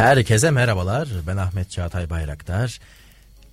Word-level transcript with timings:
Herkese 0.00 0.50
merhabalar. 0.50 1.08
Ben 1.26 1.36
Ahmet 1.36 1.70
Çağatay 1.70 2.10
Bayraktar. 2.10 2.80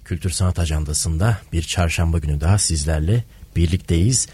Kültür 0.06 0.30
Sanat 0.30 0.60
Ajandası'nda 0.60 1.38
bir 1.54 1.62
çarşamba 1.62 2.18
günü 2.18 2.42
daha 2.42 2.58
sizlerle 2.58 3.24
birlikteyiz. 3.56 4.28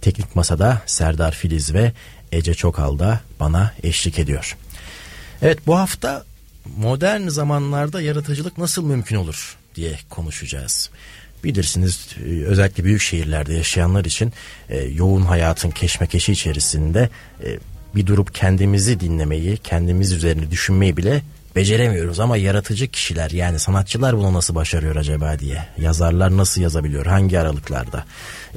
Teknik 0.00 0.36
Masa'da 0.36 0.82
Serdar 0.86 1.32
Filiz 1.32 1.74
ve 1.74 1.92
Ece 2.32 2.54
Çokal 2.54 2.98
da 2.98 3.20
bana 3.40 3.72
eşlik 3.82 4.18
ediyor. 4.18 4.56
Evet 5.42 5.66
bu 5.66 5.78
hafta 5.78 6.24
modern 6.76 7.28
zamanlarda 7.28 8.02
yaratıcılık 8.02 8.58
nasıl 8.58 8.84
mümkün 8.84 9.16
olur 9.16 9.56
diye 9.74 9.98
konuşacağız. 10.10 10.90
Bilirsiniz 11.44 12.08
özellikle 12.46 12.84
büyük 12.84 13.02
şehirlerde 13.02 13.54
yaşayanlar 13.54 14.04
için 14.04 14.32
e, 14.68 14.78
yoğun 14.78 15.22
hayatın 15.22 15.70
keşmekeşi 15.70 16.32
içerisinde 16.32 17.10
e, 17.44 17.58
bir 17.94 18.06
durup 18.06 18.34
kendimizi 18.34 19.00
dinlemeyi, 19.00 19.56
kendimiz 19.56 20.12
üzerine 20.12 20.50
düşünmeyi 20.50 20.96
bile 20.96 21.22
beceremiyoruz 21.56 22.20
ama 22.20 22.36
yaratıcı 22.36 22.88
kişiler 22.88 23.30
yani 23.30 23.58
sanatçılar 23.58 24.16
bunu 24.18 24.34
nasıl 24.34 24.54
başarıyor 24.54 24.96
acaba 24.96 25.38
diye. 25.38 25.68
Yazarlar 25.78 26.36
nasıl 26.36 26.60
yazabiliyor 26.60 27.06
hangi 27.06 27.40
aralıklarda? 27.40 28.04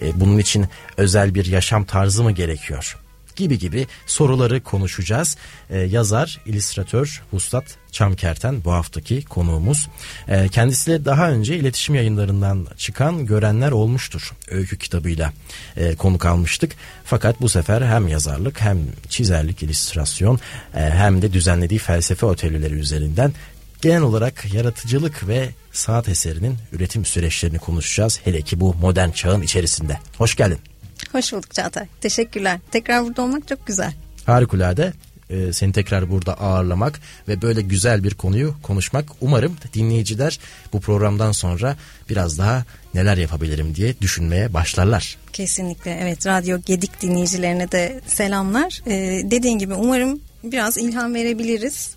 E, 0.02 0.20
bunun 0.20 0.38
için 0.38 0.66
özel 0.98 1.36
bir 1.36 1.46
yaşam 1.46 1.84
tarzı 1.84 2.24
mı 2.24 2.32
gerekiyor 2.32 2.98
gibi 3.40 3.60
gibi 3.60 3.88
soruları 4.06 4.64
konuşacağız. 4.64 5.38
Ee, 5.70 5.78
yazar, 5.80 6.42
illüstratör 6.46 7.22
Vuslat 7.34 7.66
Çamkerten 7.92 8.64
bu 8.64 8.72
haftaki 8.72 9.26
konuğumuz. 9.26 9.88
Ee, 10.28 10.48
kendisiyle 10.48 11.06
daha 11.06 11.32
önce 11.32 11.58
iletişim 11.58 11.96
yayınlarından 11.96 12.68
çıkan 12.78 13.26
Görenler 13.26 13.72
Olmuştur 13.72 14.32
öykü 14.52 14.78
kitabıyla 14.78 15.34
e, 15.78 15.96
konuk 15.96 16.26
almıştık. 16.26 16.72
Fakat 17.06 17.42
bu 17.42 17.50
sefer 17.50 17.82
hem 17.82 18.08
yazarlık 18.08 18.62
hem 18.62 18.78
çizerlik, 19.10 19.64
illüstrasyon 19.64 20.40
e, 20.76 20.80
hem 20.80 21.22
de 21.22 21.34
düzenlediği 21.34 21.80
felsefe 21.80 22.28
atölyeleri 22.28 22.74
üzerinden 22.74 23.34
genel 23.82 24.02
olarak 24.02 24.54
yaratıcılık 24.54 25.28
ve 25.28 25.50
sanat 25.72 26.10
eserinin 26.10 26.58
üretim 26.72 27.06
süreçlerini 27.06 27.60
konuşacağız. 27.60 28.20
Hele 28.24 28.42
ki 28.42 28.60
bu 28.60 28.74
modern 28.74 29.12
çağın 29.12 29.42
içerisinde. 29.42 30.00
Hoş 30.18 30.36
geldin. 30.36 30.69
Hoş 31.12 31.34
bulduk 31.34 31.54
Çağatay. 31.54 31.88
Teşekkürler. 32.02 32.60
Tekrar 32.72 33.06
burada 33.06 33.22
olmak 33.22 33.48
çok 33.48 33.68
güzel. 33.68 33.94
Harikulade 34.26 34.94
ee, 35.30 35.54
seni 35.54 35.74
tekrar 35.74 36.10
burada 36.10 36.40
ağırlamak 36.40 37.00
ve 37.28 37.42
böyle 37.42 37.62
güzel 37.62 38.04
bir 38.04 38.14
konuyu 38.14 38.56
konuşmak. 38.64 39.06
Umarım 39.22 39.58
dinleyiciler 39.74 40.40
bu 40.74 40.82
programdan 40.82 41.32
sonra 41.32 41.78
biraz 42.10 42.38
daha 42.38 42.66
neler 42.94 43.18
yapabilirim 43.18 43.76
diye 43.76 44.00
düşünmeye 44.02 44.54
başlarlar. 44.54 45.18
Kesinlikle 45.34 46.00
evet 46.02 46.28
Radyo 46.28 46.60
Gedik 46.66 47.02
dinleyicilerine 47.02 47.72
de 47.72 48.02
selamlar. 48.08 48.82
Ee, 48.88 49.22
dediğin 49.32 49.60
gibi 49.60 49.74
umarım 49.74 50.20
biraz 50.44 50.78
ilham 50.78 51.14
verebiliriz. 51.14 51.94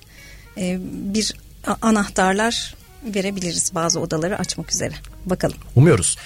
Ee, 0.59 0.79
bir 1.15 1.35
anahtarlar 1.83 2.75
verebiliriz 3.05 3.75
bazı 3.75 4.01
odaları 4.01 4.39
açmak 4.39 4.73
üzere. 4.73 4.95
Bakalım. 5.27 5.57
Umuyoruz. 5.77 6.17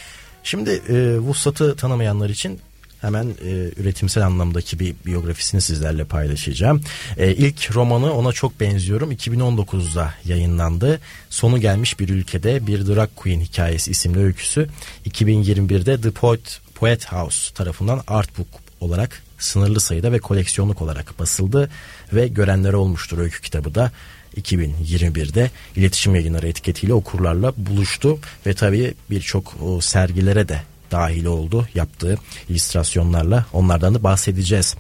Şimdi 0.45 0.71
e, 0.71 1.19
Vuslat'ı 1.19 1.77
tanımayanlar 1.77 2.31
için 2.31 2.61
hemen 3.01 3.35
e, 3.45 3.71
üretimsel 3.77 4.27
anlamdaki 4.27 4.79
bir 4.79 4.95
biyografisini 5.07 5.61
sizlerle 5.61 6.05
paylaşacağım. 6.05 6.81
E, 7.17 7.35
ilk 7.35 7.75
romanı 7.75 8.13
ona 8.13 8.33
çok 8.33 8.61
benziyorum 8.61 9.13
2019'da 9.13 10.15
yayınlandı. 10.25 11.01
Sonu 11.31 11.61
gelmiş 11.61 12.01
bir 12.01 12.09
ülkede 12.09 12.67
bir 12.67 12.87
drag 12.87 13.09
queen 13.17 13.41
hikayesi 13.41 13.91
isimli 13.91 14.19
öyküsü 14.19 14.69
2021'de 15.11 16.01
The 16.01 16.11
Poet, 16.11 16.61
Poet 16.75 17.13
House 17.13 17.55
tarafından 17.55 18.03
artbook 18.07 18.49
olarak 18.81 19.23
sınırlı 19.39 19.81
sayıda 19.81 20.13
ve 20.13 20.19
koleksiyonluk 20.19 20.83
olarak 20.83 21.19
basıldı 21.19 21.71
ve 22.13 22.29
görenlere 22.29 22.77
olmuştur 22.77 23.19
öykü 23.19 23.43
kitabı 23.43 23.75
da 23.75 23.93
2021'de 24.41 25.51
iletişim 25.77 26.15
yayınları 26.15 26.49
etiketiyle 26.49 26.95
okurlarla 26.95 27.53
buluştu 27.57 28.19
ve 28.47 28.55
tabii 28.55 28.95
birçok 29.11 29.55
sergilere 29.81 30.49
de 30.49 30.63
dahil 30.97 31.25
oldu 31.25 31.69
yaptığı 31.75 32.19
illüstrasyonlarla 32.49 33.47
onlardan 33.53 33.95
da 33.95 34.03
bahsedeceğiz. 34.03 34.77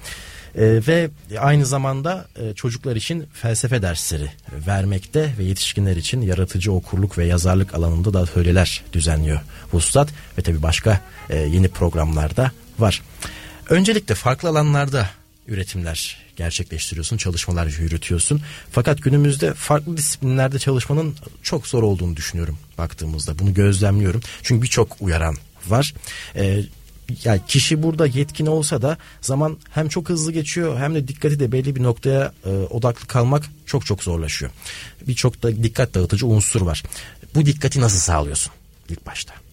Ee, 0.54 0.80
ve 0.88 1.10
aynı 1.38 1.66
zamanda 1.66 2.26
e, 2.36 2.54
çocuklar 2.54 2.96
için 2.96 3.26
felsefe 3.32 3.82
dersleri 3.82 4.30
vermekte 4.66 5.34
ve 5.38 5.44
yetişkinler 5.44 5.96
için 5.96 6.20
yaratıcı 6.20 6.72
okurluk 6.72 7.18
ve 7.18 7.26
yazarlık 7.26 7.74
alanında 7.74 8.14
da 8.14 8.20
atölyeler 8.20 8.84
düzenliyor 8.92 9.40
Vuslat 9.72 10.08
ve 10.38 10.42
tabi 10.42 10.62
başka 10.62 11.00
e, 11.30 11.38
yeni 11.38 11.68
programlarda 11.68 12.50
var. 12.78 13.02
Öncelikle 13.70 14.14
farklı 14.14 14.48
alanlarda 14.48 15.10
üretimler 15.48 16.16
gerçekleştiriyorsun, 16.36 17.16
çalışmalar 17.16 17.66
yürütüyorsun. 17.66 18.42
Fakat 18.70 19.02
günümüzde 19.02 19.54
farklı 19.54 19.96
disiplinlerde 19.96 20.58
çalışmanın 20.58 21.16
çok 21.42 21.66
zor 21.66 21.82
olduğunu 21.82 22.16
düşünüyorum 22.16 22.58
baktığımızda. 22.78 23.38
Bunu 23.38 23.54
gözlemliyorum. 23.54 24.20
Çünkü 24.42 24.62
birçok 24.62 24.96
uyaran 25.00 25.36
var. 25.70 25.94
Ee, 26.36 26.62
yani 27.24 27.40
kişi 27.48 27.82
burada 27.82 28.06
yetkin 28.06 28.46
olsa 28.46 28.82
da 28.82 28.98
zaman 29.20 29.58
hem 29.70 29.88
çok 29.88 30.08
hızlı 30.08 30.32
geçiyor 30.32 30.78
hem 30.78 30.94
de 30.94 31.08
dikkati 31.08 31.40
de 31.40 31.52
belli 31.52 31.76
bir 31.76 31.82
noktaya 31.82 32.32
e, 32.44 32.50
odaklı 32.50 33.06
kalmak 33.06 33.44
çok 33.66 33.86
çok 33.86 34.02
zorlaşıyor. 34.02 34.52
Birçok 35.06 35.42
da 35.42 35.62
dikkat 35.62 35.94
dağıtıcı 35.94 36.26
unsur 36.26 36.60
var. 36.60 36.82
Bu 37.34 37.46
dikkati 37.46 37.80
nasıl 37.80 37.98
sağlıyorsun 37.98 38.52
ilk 38.88 39.06
başta? 39.06 39.45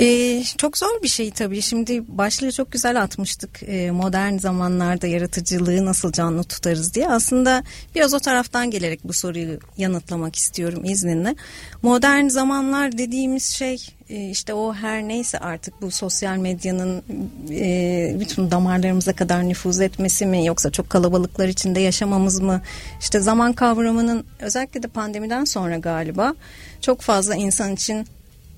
Ee, 0.00 0.42
çok 0.56 0.78
zor 0.78 1.02
bir 1.02 1.08
şey 1.08 1.30
tabii. 1.30 1.62
Şimdi 1.62 2.02
başlığı 2.08 2.52
çok 2.52 2.72
güzel 2.72 3.02
atmıştık. 3.02 3.62
Ee, 3.62 3.90
modern 3.90 4.38
zamanlarda 4.38 5.06
yaratıcılığı 5.06 5.84
nasıl 5.84 6.12
canlı 6.12 6.44
tutarız 6.44 6.94
diye. 6.94 7.08
Aslında 7.08 7.62
biraz 7.94 8.14
o 8.14 8.18
taraftan 8.18 8.70
gelerek 8.70 9.00
bu 9.04 9.12
soruyu 9.12 9.58
yanıtlamak 9.78 10.36
istiyorum 10.36 10.84
izninle. 10.84 11.34
Modern 11.82 12.28
zamanlar 12.28 12.98
dediğimiz 12.98 13.44
şey 13.44 13.86
e, 14.08 14.30
işte 14.30 14.54
o 14.54 14.74
her 14.74 15.02
neyse 15.02 15.38
artık 15.38 15.82
bu 15.82 15.90
sosyal 15.90 16.36
medyanın 16.36 17.02
e, 17.50 18.16
bütün 18.20 18.50
damarlarımıza 18.50 19.12
kadar 19.12 19.48
nüfuz 19.48 19.80
etmesi 19.80 20.26
mi 20.26 20.46
yoksa 20.46 20.70
çok 20.70 20.90
kalabalıklar 20.90 21.48
içinde 21.48 21.80
yaşamamız 21.80 22.40
mı? 22.40 22.62
İşte 23.00 23.20
zaman 23.20 23.52
kavramının 23.52 24.24
özellikle 24.40 24.82
de 24.82 24.88
pandemiden 24.88 25.44
sonra 25.44 25.76
galiba 25.76 26.34
çok 26.80 27.00
fazla 27.00 27.34
insan 27.34 27.72
için 27.72 28.06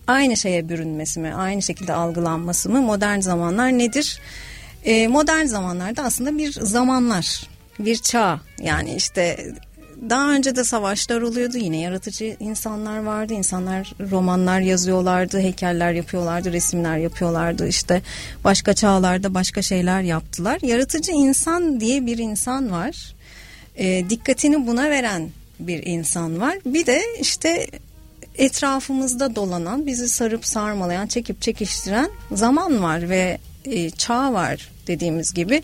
aynı 0.07 0.37
şeye 0.37 0.69
bürünmesi 0.69 1.21
mi, 1.21 1.35
aynı 1.35 1.63
şekilde 1.63 1.93
algılanması 1.93 2.71
mı 2.71 2.83
modern 2.83 3.21
zamanlar 3.21 3.79
nedir? 3.79 4.21
E, 4.85 5.09
modern 5.09 5.45
zamanlarda 5.45 6.03
aslında 6.03 6.39
bir 6.39 6.53
zamanlar, 6.53 7.49
bir 7.79 7.97
çağ. 7.97 8.41
Yani 8.63 8.95
işte 8.95 9.55
daha 10.11 10.31
önce 10.31 10.57
de 10.57 10.65
savaşlar 10.65 11.21
oluyordu 11.21 11.57
yine 11.57 11.81
yaratıcı 11.81 12.37
insanlar 12.41 12.99
vardı. 12.99 13.33
İnsanlar 13.33 13.93
romanlar 14.11 14.61
yazıyorlardı 14.61 15.41
heykeller 15.41 15.93
yapıyorlardı 15.93 16.53
resimler 16.53 16.99
yapıyorlardı. 16.99 17.69
İşte 17.69 18.03
başka 18.45 18.75
çağlarda 18.75 19.35
başka 19.35 19.63
şeyler 19.63 20.01
yaptılar. 20.03 20.59
Yaratıcı 20.63 21.13
insan 21.13 21.81
diye 21.81 22.07
bir 22.07 22.19
insan 22.19 22.71
var. 22.71 23.15
E, 23.77 24.11
dikkatini 24.11 24.67
buna 24.67 24.91
veren 24.91 25.31
bir 25.61 25.87
insan 25.87 26.41
var. 26.41 26.59
Bir 26.67 26.87
de 26.87 27.03
işte 27.21 27.67
etrafımızda 28.39 29.37
dolanan, 29.37 29.87
bizi 29.87 30.09
sarıp 30.09 30.47
sarmalayan, 30.47 31.07
çekip 31.07 31.43
çekiştiren 31.43 32.11
zaman 32.33 32.83
var 32.83 33.09
ve 33.11 33.39
e, 33.65 33.91
çağ 33.91 34.33
var 34.33 34.71
dediğimiz 34.87 35.35
gibi. 35.35 35.63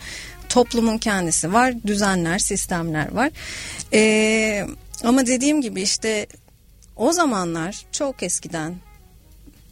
Toplumun 0.48 0.98
kendisi 0.98 1.52
var, 1.52 1.74
düzenler, 1.86 2.38
sistemler 2.38 3.12
var. 3.12 3.30
E, 3.92 4.66
ama 5.04 5.26
dediğim 5.26 5.60
gibi 5.60 5.82
işte 5.82 6.26
o 6.96 7.12
zamanlar 7.12 7.86
çok 7.92 8.22
eskiden 8.22 8.74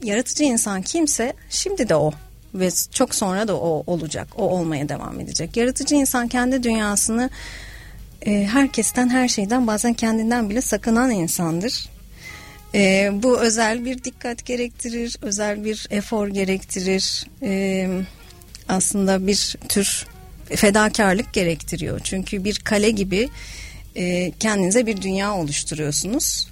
yaratıcı 0.03 0.45
insan 0.45 0.83
kimse 0.83 1.33
şimdi 1.51 1.89
de 1.89 1.95
o 1.97 2.13
ve 2.55 2.71
çok 2.93 3.15
sonra 3.15 3.49
da 3.49 3.57
o 3.57 3.85
olacak. 3.87 4.29
O 4.37 4.43
olmaya 4.43 4.89
devam 4.89 5.21
edecek. 5.21 5.57
Yaratıcı 5.57 5.95
insan 5.95 6.29
kendi 6.29 6.63
dünyasını 6.63 7.31
e, 8.27 8.45
herkesten 8.45 9.09
her 9.09 9.29
şeyden 9.29 9.67
bazen 9.67 9.95
kendinden 9.95 10.51
bile 10.51 10.61
sakınan 10.61 11.11
insandır. 11.11 11.89
E, 12.75 13.11
bu 13.13 13.41
özel 13.41 13.85
bir 13.85 14.05
dikkat 14.05 14.47
gerektirir, 14.47 15.17
özel 15.23 15.65
bir 15.65 15.87
efor 15.91 16.29
gerektirir. 16.29 17.27
E, 17.43 17.89
aslında 18.69 19.27
bir 19.27 19.57
tür 19.69 20.07
fedakarlık 20.45 21.33
gerektiriyor. 21.33 22.01
Çünkü 22.05 22.45
bir 22.45 22.59
kale 22.59 22.91
gibi 22.91 23.29
e, 23.97 24.33
kendinize 24.41 24.87
bir 24.87 25.03
dünya 25.03 25.37
oluşturuyorsunuz. 25.37 26.51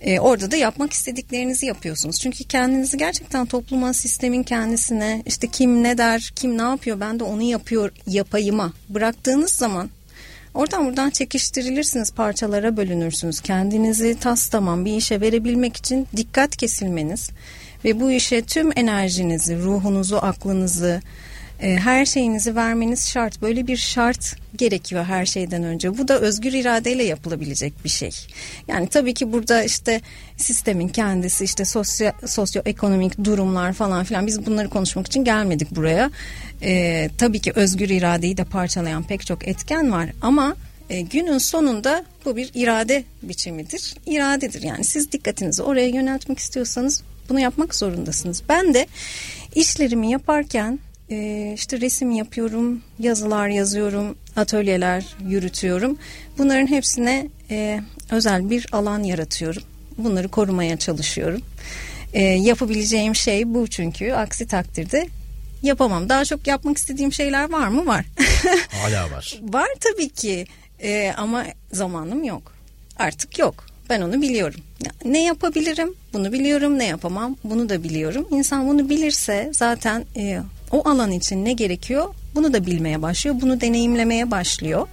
E, 0.00 0.20
orada 0.20 0.50
da 0.50 0.56
yapmak 0.56 0.92
istediklerinizi 0.92 1.66
yapıyorsunuz. 1.66 2.20
Çünkü 2.20 2.44
kendinizi 2.44 2.98
gerçekten 2.98 3.46
topluma, 3.46 3.92
sistemin 3.92 4.42
kendisine 4.42 5.22
işte 5.26 5.48
kim 5.48 5.82
ne 5.82 5.98
der, 5.98 6.32
kim 6.36 6.58
ne 6.58 6.62
yapıyor 6.62 7.00
ben 7.00 7.20
de 7.20 7.24
onu 7.24 7.42
yapıyor 7.42 7.92
yapayıma 8.06 8.72
bıraktığınız 8.88 9.50
zaman 9.50 9.90
Oradan 10.54 10.86
buradan 10.86 11.10
çekiştirilirsiniz, 11.10 12.12
parçalara 12.12 12.76
bölünürsünüz. 12.76 13.40
Kendinizi 13.40 14.16
tas 14.20 14.48
tamam 14.48 14.84
bir 14.84 14.96
işe 14.96 15.20
verebilmek 15.20 15.76
için 15.76 16.08
dikkat 16.16 16.56
kesilmeniz 16.56 17.30
ve 17.84 18.00
bu 18.00 18.10
işe 18.10 18.42
tüm 18.42 18.70
enerjinizi, 18.76 19.58
ruhunuzu, 19.58 20.16
aklınızı, 20.16 21.02
E, 21.62 21.76
her 21.76 22.06
şeyinizi 22.06 22.56
vermeniz 22.56 23.08
şart. 23.08 23.42
Böyle 23.42 23.66
bir 23.66 23.76
şart 23.76 24.36
gerekiyor 24.56 25.04
her 25.04 25.26
şeyden 25.26 25.62
önce. 25.62 25.98
Bu 25.98 26.08
da 26.08 26.18
özgür 26.18 26.52
iradeyle 26.52 27.04
yapılabilecek 27.04 27.84
bir 27.84 27.88
şey. 27.88 28.10
Yani 28.68 28.88
tabii 28.88 29.14
ki 29.14 29.32
burada 29.32 29.62
işte 29.62 30.00
sistemin 30.36 30.88
kendisi 30.88 31.44
işte 31.44 31.64
sosyo 31.64 32.10
sosyoekonomik 32.26 33.24
durumlar 33.24 33.72
falan 33.72 34.04
filan 34.04 34.26
biz 34.26 34.46
bunları 34.46 34.68
konuşmak 34.68 35.06
için 35.06 35.24
gelmedik 35.24 35.70
buraya. 35.70 36.10
E, 36.62 37.10
tabii 37.18 37.38
ki 37.38 37.52
özgür 37.54 37.88
iradeyi 37.88 38.36
de 38.36 38.44
parçalayan 38.44 39.02
pek 39.02 39.26
çok 39.26 39.48
etken 39.48 39.92
var 39.92 40.08
ama 40.22 40.56
e, 40.90 41.00
günün 41.00 41.38
sonunda 41.38 42.04
bu 42.24 42.36
bir 42.36 42.50
irade 42.54 43.04
biçimidir. 43.22 43.94
İradedir 44.06 44.62
yani 44.62 44.84
siz 44.84 45.12
dikkatinizi 45.12 45.62
oraya 45.62 45.88
yöneltmek 45.88 46.38
istiyorsanız 46.38 47.02
bunu 47.28 47.40
yapmak 47.40 47.74
zorundasınız. 47.74 48.42
Ben 48.48 48.74
de 48.74 48.86
işlerimi 49.54 50.10
yaparken 50.10 50.78
e, 51.10 51.52
işte 51.54 51.80
resim 51.80 52.10
yapıyorum, 52.10 52.82
yazılar 52.98 53.48
yazıyorum, 53.48 54.16
atölyeler 54.36 55.16
yürütüyorum. 55.28 55.98
Bunların 56.38 56.66
hepsine 56.66 57.28
e, 57.50 57.80
özel 58.10 58.50
bir 58.50 58.66
alan 58.72 59.02
yaratıyorum. 59.02 59.62
Bunları 59.98 60.28
korumaya 60.28 60.76
çalışıyorum. 60.76 61.40
E, 62.12 62.22
yapabileceğim 62.22 63.14
şey 63.14 63.54
bu 63.54 63.66
çünkü 63.68 64.12
aksi 64.12 64.46
takdirde 64.46 65.08
yapamam. 65.62 66.08
Daha 66.08 66.24
çok 66.24 66.46
yapmak 66.46 66.78
istediğim 66.78 67.12
şeyler 67.12 67.50
var 67.50 67.68
mı? 67.68 67.86
Var. 67.86 68.04
Hala 68.70 69.10
var. 69.10 69.40
var 69.42 69.68
tabii 69.80 70.08
ki 70.08 70.46
e, 70.82 71.12
ama 71.16 71.44
zamanım 71.72 72.24
yok. 72.24 72.52
Artık 72.98 73.38
yok. 73.38 73.66
Ben 73.90 74.00
onu 74.00 74.22
biliyorum. 74.22 74.60
Ne 75.04 75.24
yapabilirim? 75.24 75.94
Bunu 76.12 76.32
biliyorum. 76.32 76.78
Ne 76.78 76.86
yapamam? 76.86 77.36
Bunu 77.44 77.68
da 77.68 77.82
biliyorum. 77.82 78.28
İnsan 78.30 78.68
bunu 78.68 78.88
bilirse 78.88 79.50
zaten 79.54 80.04
e, 80.16 80.40
o 80.72 80.88
alan 80.88 81.10
için 81.10 81.44
ne 81.44 81.52
gerekiyor? 81.52 82.14
Bunu 82.34 82.52
da 82.52 82.66
bilmeye 82.66 83.02
başlıyor. 83.02 83.36
Bunu 83.40 83.60
deneyimlemeye 83.60 84.30
başlıyor. 84.30 84.88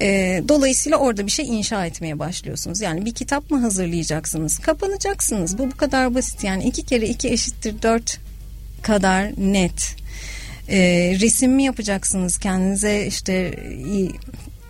E, 0.00 0.42
dolayısıyla 0.48 0.98
orada 0.98 1.26
bir 1.26 1.30
şey 1.30 1.46
inşa 1.46 1.86
etmeye 1.86 2.18
başlıyorsunuz. 2.18 2.80
Yani 2.80 3.04
bir 3.04 3.14
kitap 3.14 3.50
mı 3.50 3.60
hazırlayacaksınız? 3.60 4.58
Kapanacaksınız. 4.58 5.58
Bu 5.58 5.70
bu 5.70 5.76
kadar 5.76 6.14
basit. 6.14 6.44
Yani 6.44 6.64
iki 6.64 6.82
kere 6.82 7.08
iki 7.08 7.28
eşittir 7.28 7.82
dört 7.82 8.18
kadar 8.82 9.32
net. 9.36 9.96
E, 10.68 10.78
resim 11.20 11.52
mi 11.52 11.64
yapacaksınız? 11.64 12.38
Kendinize 12.38 13.06
işte 13.06 13.58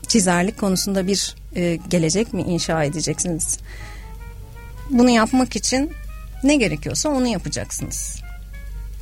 çizerlik 0.09 0.59
konusunda 0.59 1.07
bir 1.07 1.35
e, 1.57 1.79
gelecek 1.89 2.33
mi 2.33 2.43
inşa 2.43 2.85
edeceksiniz? 2.85 3.59
Bunu 4.91 5.11
yapmak 5.11 5.57
için 5.57 5.91
ne 6.45 6.57
gerekiyorsa 6.57 7.09
onu 7.09 7.27
yapacaksınız. 7.27 8.22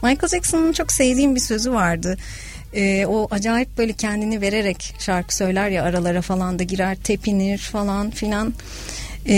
Michael 0.02 0.28
Jackson'ın 0.28 0.72
çok 0.72 0.92
sevdiğim 0.92 1.34
bir 1.34 1.40
sözü 1.40 1.72
vardı. 1.72 2.16
E, 2.74 3.06
o 3.06 3.28
acayip 3.30 3.78
böyle 3.78 3.92
kendini 3.92 4.40
vererek 4.40 4.94
şarkı 4.98 5.36
söyler 5.36 5.68
ya 5.68 5.84
aralara 5.84 6.22
falan 6.22 6.58
da 6.58 6.62
girer 6.62 6.96
tepinir 6.96 7.58
falan 7.58 8.10
filan. 8.10 8.54
E, 9.26 9.34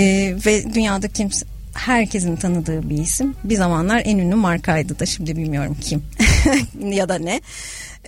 ve 0.46 0.74
dünyada 0.74 1.08
kimse 1.08 1.46
herkesin 1.74 2.36
tanıdığı 2.36 2.90
bir 2.90 2.98
isim. 2.98 3.34
Bir 3.44 3.56
zamanlar 3.56 4.02
en 4.04 4.18
ünlü 4.18 4.34
markaydı 4.34 4.98
da 4.98 5.06
şimdi 5.06 5.36
bilmiyorum 5.36 5.76
kim 5.80 6.02
ya 6.92 7.08
da 7.08 7.18
ne. 7.18 7.40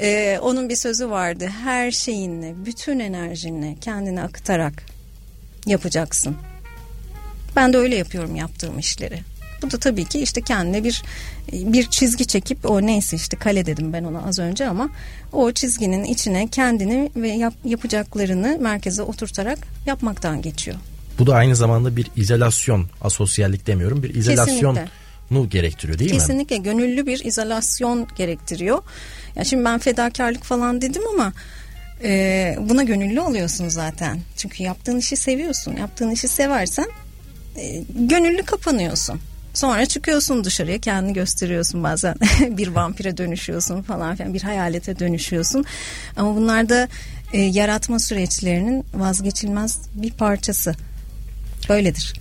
Ee, 0.01 0.39
onun 0.43 0.69
bir 0.69 0.77
sözü 0.77 1.11
vardı. 1.11 1.49
Her 1.65 1.91
şeyinle, 1.91 2.55
bütün 2.67 2.99
enerjinle 2.99 3.77
kendini 3.81 4.23
akıtarak 4.23 4.73
yapacaksın. 5.67 6.37
Ben 7.57 7.73
de 7.73 7.79
öyle 7.79 7.97
yapıyorum 7.97 8.37
yaptığım 8.37 8.79
işleri. 8.79 9.21
Bu 9.67 9.71
da 9.71 9.79
tabii 9.79 10.05
ki 10.05 10.21
işte 10.21 10.43
kendine 10.43 10.85
bir 10.85 11.03
bir 11.53 11.87
çizgi 11.91 12.27
çekip 12.27 12.71
o 12.71 12.83
neyse 12.83 13.17
işte 13.17 13.37
kale 13.37 13.67
dedim 13.67 13.93
ben 13.93 14.05
ona 14.05 14.23
az 14.23 14.39
önce 14.39 14.69
ama 14.69 14.89
o 15.33 15.53
çizginin 15.53 16.05
içine 16.05 16.49
kendini 16.49 17.11
ve 17.17 17.29
yap, 17.29 17.55
yapacaklarını 17.65 18.59
merkeze 18.61 19.03
oturtarak 19.03 19.59
yapmaktan 19.87 20.43
geçiyor. 20.43 20.77
Bu 21.19 21.27
da 21.27 21.35
aynı 21.35 21.57
zamanda 21.57 21.97
bir 21.97 22.11
izolasyon, 22.17 22.87
asosyallik 23.01 23.67
demiyorum, 23.67 24.03
bir 24.03 24.15
izolasyon 24.15 24.79
nu 25.31 25.49
gerektiriyor 25.49 25.99
değil 25.99 26.11
Kesinlikle. 26.11 26.35
mi? 26.35 26.47
Kesinlikle 26.47 26.71
gönüllü 26.71 27.07
bir 27.07 27.25
izolasyon 27.25 28.07
gerektiriyor. 28.17 28.83
Ya 29.37 29.45
şimdi 29.45 29.65
ben 29.65 29.79
fedakarlık 29.79 30.45
falan 30.45 30.83
dedim 30.83 31.03
ama 31.15 31.33
e, 32.03 32.57
buna 32.61 32.83
gönüllü 32.83 33.21
oluyorsun 33.21 33.69
zaten. 33.69 34.21
Çünkü 34.37 34.63
yaptığın 34.63 34.99
işi 34.99 35.17
seviyorsun. 35.17 35.77
Yaptığın 35.77 36.11
işi 36.11 36.29
seversen 36.29 36.87
e, 37.57 37.85
gönüllü 37.95 38.43
kapanıyorsun. 38.43 39.21
Sonra 39.55 39.87
çıkıyorsun 39.87 40.45
dışarıya 40.45 40.79
kendini 40.79 41.13
gösteriyorsun 41.13 41.83
bazen 41.83 42.15
bir 42.49 42.69
vampire 42.69 43.17
dönüşüyorsun 43.17 43.83
falan 43.83 44.17
filan 44.17 44.35
bir 44.35 44.43
hayalete 44.43 44.99
dönüşüyorsun. 44.99 45.65
Ama 46.17 46.37
bunlar 46.37 46.69
da 46.69 46.89
e, 47.33 47.41
yaratma 47.41 47.99
süreçlerinin 47.99 48.85
vazgeçilmez 48.95 49.79
bir 49.95 50.13
parçası. 50.13 50.75
Böyledir. 51.69 52.15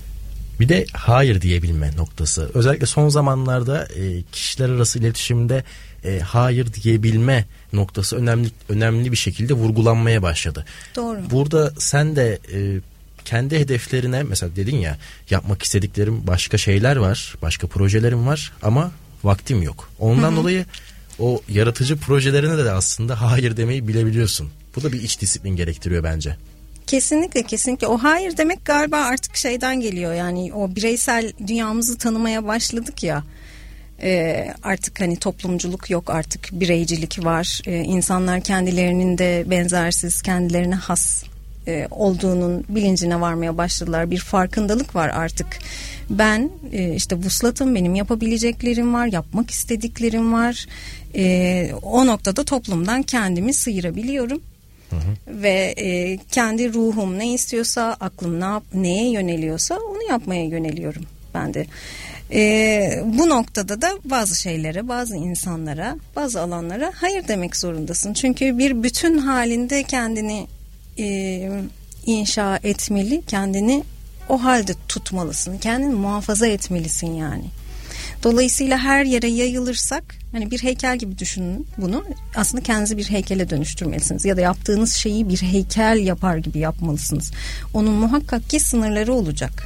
Bir 0.60 0.70
de 0.70 0.86
hayır 0.94 1.42
diyebilme 1.42 1.92
noktası. 1.98 2.52
Özellikle 2.54 2.86
son 2.86 3.10
zamanlarda 3.10 3.86
e, 3.86 4.22
kişiler 4.32 4.70
arası 4.70 5.00
iletişimde 5.00 5.64
e, 6.06 6.20
hayır 6.20 6.74
diyebilme 6.74 7.46
noktası 7.74 8.16
önemli 8.16 8.48
önemli 8.70 9.12
bir 9.12 9.18
şekilde 9.18 9.54
vurgulanmaya 9.54 10.22
başladı. 10.22 10.66
Doğru. 10.96 11.20
Burada 11.32 11.74
sen 11.78 12.16
de 12.16 12.40
e, 12.54 12.80
kendi 13.26 13.60
hedeflerine 13.60 14.24
mesela 14.24 14.56
dedin 14.56 14.78
ya 14.78 14.98
yapmak 15.30 15.64
istediklerim 15.64 16.28
başka 16.28 16.58
şeyler 16.58 16.96
var, 16.96 17.36
başka 17.42 17.68
projelerim 17.68 18.28
var 18.28 18.52
ama 18.62 18.92
vaktim 19.24 19.62
yok. 19.62 19.90
Ondan 20.00 20.32
Hı-hı. 20.32 20.36
dolayı 20.36 20.66
o 21.20 21.42
yaratıcı 21.50 21.98
projelerine 21.98 22.66
de 22.66 22.72
aslında 22.72 23.22
hayır 23.22 23.58
demeyi 23.58 23.88
bilebiliyorsun. 23.88 24.50
Bu 24.76 24.84
da 24.84 24.92
bir 24.92 25.02
iç 25.02 25.22
disiplin 25.22 25.56
gerektiriyor 25.56 26.04
bence. 26.04 26.38
Kesinlikle 26.88 27.44
kesinlikle 27.44 27.88
o 27.88 27.98
hayır 27.98 28.38
demek 28.38 28.66
galiba 28.66 28.98
artık 28.98 29.36
şeyden 29.36 29.82
geliyor 29.82 30.14
yani 30.14 30.54
o 30.54 30.76
bireysel 30.76 31.32
dünyamızı 31.48 31.98
tanımaya 31.98 32.48
başladık 32.48 33.04
ya 33.04 33.24
e, 34.02 34.48
artık 34.64 35.00
hani 35.02 35.16
toplumculuk 35.16 35.90
yok 35.90 36.10
artık 36.10 36.50
bireycilik 36.52 37.26
var 37.26 37.62
e, 37.66 37.78
insanlar 37.78 38.42
kendilerinin 38.42 39.18
de 39.18 39.44
benzersiz 39.48 40.22
kendilerine 40.22 40.76
has 40.76 41.24
e, 41.68 41.88
olduğunun 41.92 42.66
bilincine 42.70 43.22
varmaya 43.22 43.58
başladılar. 43.58 44.12
Bir 44.12 44.18
farkındalık 44.18 44.96
var 44.96 45.10
artık. 45.10 45.60
Ben 46.10 46.50
e, 46.72 46.96
işte 46.96 47.16
vuslatım 47.16 47.76
benim 47.76 47.96
yapabileceklerim 47.96 48.94
var 48.94 49.06
yapmak 49.06 49.52
istediklerim 49.52 50.34
var. 50.34 50.68
E, 51.16 51.72
o 51.82 52.08
noktada 52.08 52.44
toplumdan 52.44 53.04
kendimi 53.04 53.54
sıyırabiliyorum. 53.54 54.42
Ve 55.28 55.74
e, 55.78 56.18
kendi 56.32 56.74
ruhum 56.74 57.20
ne 57.20 57.34
istiyorsa, 57.34 57.98
aklım 58.00 58.40
ne 58.40 58.46
yap, 58.46 58.64
neye 58.74 59.12
yöneliyorsa 59.12 59.78
onu 59.78 60.10
yapmaya 60.10 60.46
yöneliyorum 60.46 61.04
ben 61.34 61.54
de. 61.54 61.66
E, 62.34 63.04
bu 63.06 63.30
noktada 63.30 63.82
da 63.82 63.90
bazı 64.06 64.42
şeylere, 64.42 64.88
bazı 64.88 65.16
insanlara, 65.16 65.96
bazı 66.16 66.42
alanlara 66.42 66.92
hayır 66.96 67.28
demek 67.28 67.56
zorundasın. 67.56 68.14
Çünkü 68.14 68.58
bir 68.58 68.84
bütün 68.84 69.18
halinde 69.18 69.84
kendini 69.84 70.48
e, 71.00 71.50
inşa 72.06 72.60
etmeli, 72.64 73.22
kendini 73.28 73.84
o 74.30 74.44
halde 74.44 74.74
tutmalısın, 74.88 75.58
kendini 75.58 75.94
muhafaza 75.94 76.48
etmelisin 76.48 77.14
yani. 77.14 77.46
Dolayısıyla 78.24 78.78
her 78.78 79.06
yere 79.06 79.28
yayılırsak 79.28 80.04
hani 80.32 80.52
bir 80.52 80.64
heykel 80.64 80.98
gibi 80.98 81.18
düşünün 81.18 81.68
bunu. 81.78 82.04
Aslında 82.36 82.64
kendinizi 82.64 82.98
bir 82.98 83.10
heykele 83.10 83.50
dönüştürmelisiniz 83.50 84.26
ya 84.26 84.38
da 84.38 84.42
yaptığınız 84.42 84.94
şeyi 84.94 85.30
bir 85.30 85.42
heykel 85.42 85.98
yapar 85.98 86.38
gibi 86.38 86.60
yapmalısınız. 86.60 87.32
Onun 87.74 87.94
muhakkak 87.94 88.50
ki 88.50 88.60
sınırları 88.60 89.14
olacak. 89.14 89.66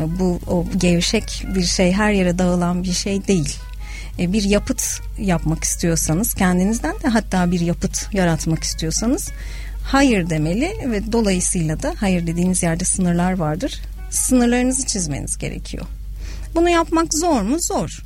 Bu 0.00 0.40
o 0.46 0.66
gevşek 0.76 1.44
bir 1.54 1.64
şey 1.64 1.92
her 1.92 2.12
yere 2.12 2.38
dağılan 2.38 2.84
bir 2.84 2.92
şey 2.92 3.26
değil. 3.26 3.56
E, 4.18 4.32
bir 4.32 4.42
yapıt 4.42 5.00
yapmak 5.18 5.64
istiyorsanız 5.64 6.34
kendinizden 6.34 6.94
de 7.02 7.08
hatta 7.08 7.50
bir 7.50 7.60
yapıt 7.60 8.14
yaratmak 8.14 8.62
istiyorsanız 8.62 9.30
hayır 9.88 10.30
demeli 10.30 10.72
ve 10.86 11.12
dolayısıyla 11.12 11.82
da 11.82 11.94
hayır 11.98 12.26
dediğiniz 12.26 12.62
yerde 12.62 12.84
sınırlar 12.84 13.32
vardır. 13.32 13.80
Sınırlarınızı 14.10 14.86
çizmeniz 14.86 15.38
gerekiyor. 15.38 15.86
Bunu 16.54 16.70
yapmak 16.70 17.14
zor 17.14 17.42
mu? 17.42 17.58
Zor. 17.60 18.02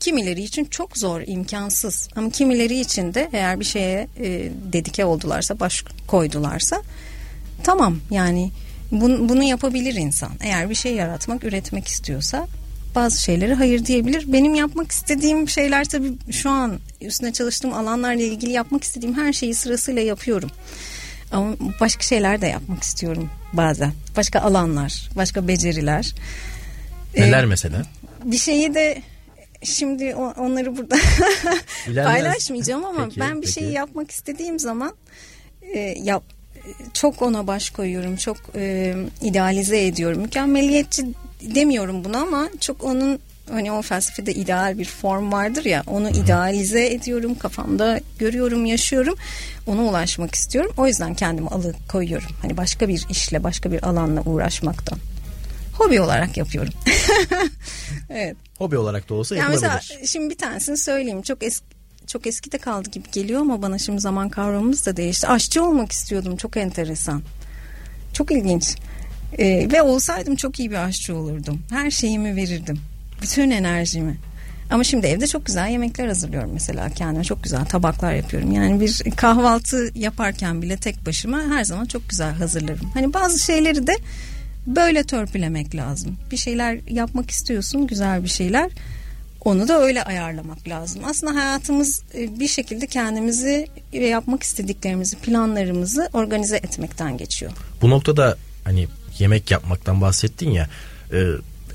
Kimileri 0.00 0.42
için 0.42 0.64
çok 0.64 0.98
zor, 0.98 1.20
imkansız. 1.26 2.08
Ama 2.16 2.30
kimileri 2.30 2.80
için 2.80 3.14
de 3.14 3.30
eğer 3.32 3.60
bir 3.60 3.64
şeye 3.64 4.08
e, 4.20 4.50
dedike 4.72 5.04
oldularsa, 5.04 5.60
baş 5.60 5.84
koydularsa 6.06 6.82
tamam 7.62 7.98
yani 8.10 8.50
bunu, 8.90 9.28
bunu 9.28 9.42
yapabilir 9.42 9.94
insan. 9.94 10.32
Eğer 10.40 10.70
bir 10.70 10.74
şey 10.74 10.94
yaratmak, 10.94 11.44
üretmek 11.44 11.88
istiyorsa 11.88 12.46
bazı 12.94 13.22
şeyleri 13.22 13.54
hayır 13.54 13.86
diyebilir. 13.86 14.32
Benim 14.32 14.54
yapmak 14.54 14.92
istediğim 14.92 15.48
şeyler 15.48 15.84
tabii 15.84 16.12
şu 16.30 16.50
an 16.50 16.78
üstüne 17.00 17.32
çalıştığım 17.32 17.72
alanlarla 17.72 18.22
ilgili 18.22 18.52
yapmak 18.52 18.84
istediğim 18.84 19.14
her 19.14 19.32
şeyi 19.32 19.54
sırasıyla 19.54 20.02
yapıyorum. 20.02 20.50
Ama 21.32 21.56
başka 21.80 22.02
şeyler 22.02 22.40
de 22.40 22.46
yapmak 22.46 22.82
istiyorum 22.82 23.30
bazen. 23.52 23.92
Başka 24.16 24.40
alanlar, 24.40 25.10
başka 25.16 25.48
beceriler. 25.48 26.14
Neler 27.16 27.42
ee, 27.42 27.46
mesela? 27.46 27.82
Bir 28.24 28.38
şeyi 28.38 28.74
de 28.74 29.02
şimdi 29.62 30.14
onları 30.14 30.76
burada 30.76 30.96
paylaşmayacağım 32.04 32.84
ama 32.84 33.04
peki, 33.04 33.20
ben 33.20 33.36
bir 33.36 33.40
peki. 33.40 33.52
şeyi 33.52 33.72
yapmak 33.72 34.10
istediğim 34.10 34.58
zaman 34.58 34.94
e, 35.74 35.78
yap 35.80 36.22
çok 36.92 37.22
ona 37.22 37.46
baş 37.46 37.70
koyuyorum. 37.70 38.16
Çok 38.16 38.36
e, 38.54 38.94
idealize 39.22 39.86
ediyorum. 39.86 40.22
Mükemmeliyetçi 40.22 41.06
demiyorum 41.40 42.04
bunu 42.04 42.16
ama 42.16 42.48
çok 42.60 42.84
onun 42.84 43.18
hani 43.50 43.72
o 43.72 43.82
felsefede 43.82 44.34
ideal 44.34 44.78
bir 44.78 44.84
form 44.84 45.32
vardır 45.32 45.64
ya 45.64 45.82
onu 45.86 46.10
idealize 46.10 46.86
ediyorum 46.86 47.34
kafamda 47.38 48.00
görüyorum 48.18 48.66
yaşıyorum 48.66 49.14
ona 49.66 49.82
ulaşmak 49.82 50.34
istiyorum 50.34 50.72
o 50.76 50.86
yüzden 50.86 51.14
kendimi 51.14 51.48
alı 51.48 51.74
koyuyorum 51.88 52.30
hani 52.42 52.56
başka 52.56 52.88
bir 52.88 53.06
işle 53.10 53.44
başka 53.44 53.72
bir 53.72 53.88
alanla 53.88 54.20
uğraşmaktan 54.20 54.98
hobi 55.72 56.00
olarak 56.00 56.36
yapıyorum 56.36 56.72
evet 58.10 58.36
hobi 58.58 58.78
olarak 58.78 59.08
da 59.08 59.14
olsa 59.14 59.36
yani 59.36 59.50
mesela 59.50 59.80
şimdi 60.06 60.30
bir 60.30 60.38
tanesini 60.38 60.76
söyleyeyim 60.76 61.22
çok 61.22 61.42
eski 61.42 61.76
çok 62.06 62.26
eskide 62.26 62.58
kaldı 62.58 62.90
gibi 62.90 63.10
geliyor 63.12 63.40
ama 63.40 63.62
bana 63.62 63.78
şimdi 63.78 64.00
zaman 64.00 64.28
kavramımız 64.28 64.86
da 64.86 64.96
değişti. 64.96 65.28
Aşçı 65.28 65.64
olmak 65.64 65.92
istiyordum. 65.92 66.36
Çok 66.36 66.56
enteresan. 66.56 67.22
Çok 68.12 68.32
ilginç. 68.32 68.76
Ee, 69.38 69.68
ve 69.72 69.82
olsaydım 69.82 70.36
çok 70.36 70.60
iyi 70.60 70.70
bir 70.70 70.84
aşçı 70.84 71.16
olurdum. 71.16 71.62
Her 71.70 71.90
şeyimi 71.90 72.36
verirdim. 72.36 72.80
Bütün 73.22 73.50
enerjimi. 73.50 74.16
Ama 74.70 74.84
şimdi 74.84 75.06
evde 75.06 75.26
çok 75.26 75.46
güzel 75.46 75.68
yemekler 75.68 76.08
hazırlıyorum 76.08 76.50
mesela 76.52 76.90
kendime 76.90 77.24
çok 77.24 77.42
güzel 77.42 77.64
tabaklar 77.64 78.14
yapıyorum. 78.14 78.52
Yani 78.52 78.80
bir 78.80 79.02
kahvaltı 79.16 79.90
yaparken 79.94 80.62
bile 80.62 80.76
tek 80.76 81.06
başıma 81.06 81.42
her 81.42 81.64
zaman 81.64 81.84
çok 81.84 82.08
güzel 82.08 82.34
hazırlarım. 82.34 82.90
Hani 82.94 83.14
bazı 83.14 83.38
şeyleri 83.38 83.86
de 83.86 83.96
böyle 84.66 85.04
törpülemek 85.04 85.74
lazım. 85.74 86.16
Bir 86.30 86.36
şeyler 86.36 86.78
yapmak 86.90 87.30
istiyorsun 87.30 87.86
güzel 87.86 88.22
bir 88.22 88.28
şeyler 88.28 88.70
onu 89.46 89.68
da 89.68 89.80
öyle 89.80 90.02
ayarlamak 90.02 90.68
lazım. 90.68 91.02
Aslında 91.04 91.34
hayatımız 91.34 92.02
e, 92.14 92.40
bir 92.40 92.48
şekilde 92.48 92.86
kendimizi 92.86 93.68
ve 93.92 94.06
yapmak 94.06 94.42
istediklerimizi, 94.42 95.16
planlarımızı 95.16 96.08
organize 96.12 96.56
etmekten 96.56 97.16
geçiyor. 97.16 97.52
Bu 97.82 97.90
noktada 97.90 98.36
hani 98.64 98.88
yemek 99.18 99.50
yapmaktan 99.50 100.00
bahsettin 100.00 100.50
ya. 100.50 100.68
E, 101.12 101.18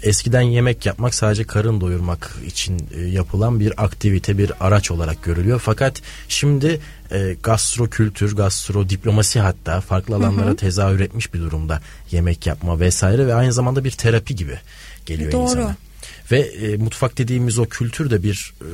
eskiden 0.03 0.41
yemek 0.41 0.85
yapmak 0.85 1.15
sadece 1.15 1.43
karın 1.43 1.81
doyurmak 1.81 2.35
için 2.47 2.87
e, 2.95 3.01
yapılan 3.01 3.59
bir 3.59 3.83
aktivite, 3.83 4.37
bir 4.37 4.51
araç 4.59 4.91
olarak 4.91 5.23
görülüyor. 5.23 5.61
Fakat 5.63 6.01
şimdi 6.27 6.79
e, 7.11 7.35
gastro 7.43 7.89
kültür, 7.89 8.35
gastro 8.35 8.89
diplomasi 8.89 9.39
hatta 9.39 9.81
farklı 9.81 10.15
alanlara 10.15 10.47
hı 10.47 10.51
hı. 10.51 10.55
tezahür 10.55 10.99
etmiş 10.99 11.33
bir 11.33 11.39
durumda 11.39 11.81
yemek 12.11 12.47
yapma 12.47 12.79
vesaire 12.79 13.27
ve 13.27 13.33
aynı 13.33 13.53
zamanda 13.53 13.83
bir 13.83 13.91
terapi 13.91 14.35
gibi 14.35 14.59
geliyor 15.05 15.31
Doğru. 15.31 15.43
insana. 15.43 15.75
Ve 16.31 16.39
e, 16.39 16.77
mutfak 16.77 17.17
dediğimiz 17.17 17.59
o 17.59 17.65
kültür 17.65 18.09
de 18.09 18.23
bir 18.23 18.53
e, 18.61 18.69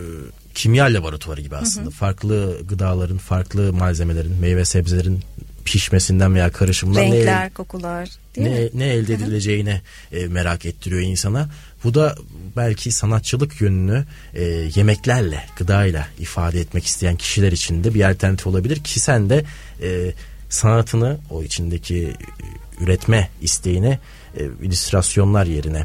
kimya 0.56 0.86
laboratuvarı 0.86 1.42
gibi 1.42 1.56
aslında. 1.56 1.86
Hı 1.86 1.90
hı. 1.90 1.96
Farklı 1.96 2.62
gıdaların, 2.70 3.18
farklı 3.18 3.74
malzemelerin, 3.74 4.36
meyve 4.42 4.66
sebzelerin 4.66 5.20
pişmesinden 5.68 6.36
veya 6.36 6.52
karışımından 6.52 7.02
renkler, 7.02 7.46
ne, 7.46 7.50
kokular 7.50 8.10
ne, 8.38 8.70
ne 8.74 8.88
elde 8.88 9.14
edileceğine 9.14 9.82
e, 10.12 10.28
merak 10.28 10.66
ettiriyor 10.66 11.02
insana. 11.02 11.50
Bu 11.84 11.94
da 11.94 12.16
belki 12.58 12.92
sanatçılık 12.92 13.62
yönünü 13.62 14.06
e, 14.34 14.44
yemeklerle, 14.76 15.44
gıdayla 15.58 16.08
ifade 16.20 16.60
etmek 16.60 16.86
isteyen 16.86 17.16
kişiler 17.16 17.52
için 17.52 17.84
de 17.84 17.94
bir 17.94 18.10
alternatif 18.10 18.48
olabilir 18.48 18.84
ki 18.84 19.00
sen 19.00 19.30
de 19.30 19.46
e, 19.82 20.14
sanatını 20.50 21.18
o 21.30 21.44
içindeki 21.44 21.98
e, 21.98 22.84
üretme 22.84 23.30
isteğini 23.42 24.00
e, 24.38 24.44
illüstrasyonlar 24.62 25.46
yerine 25.46 25.84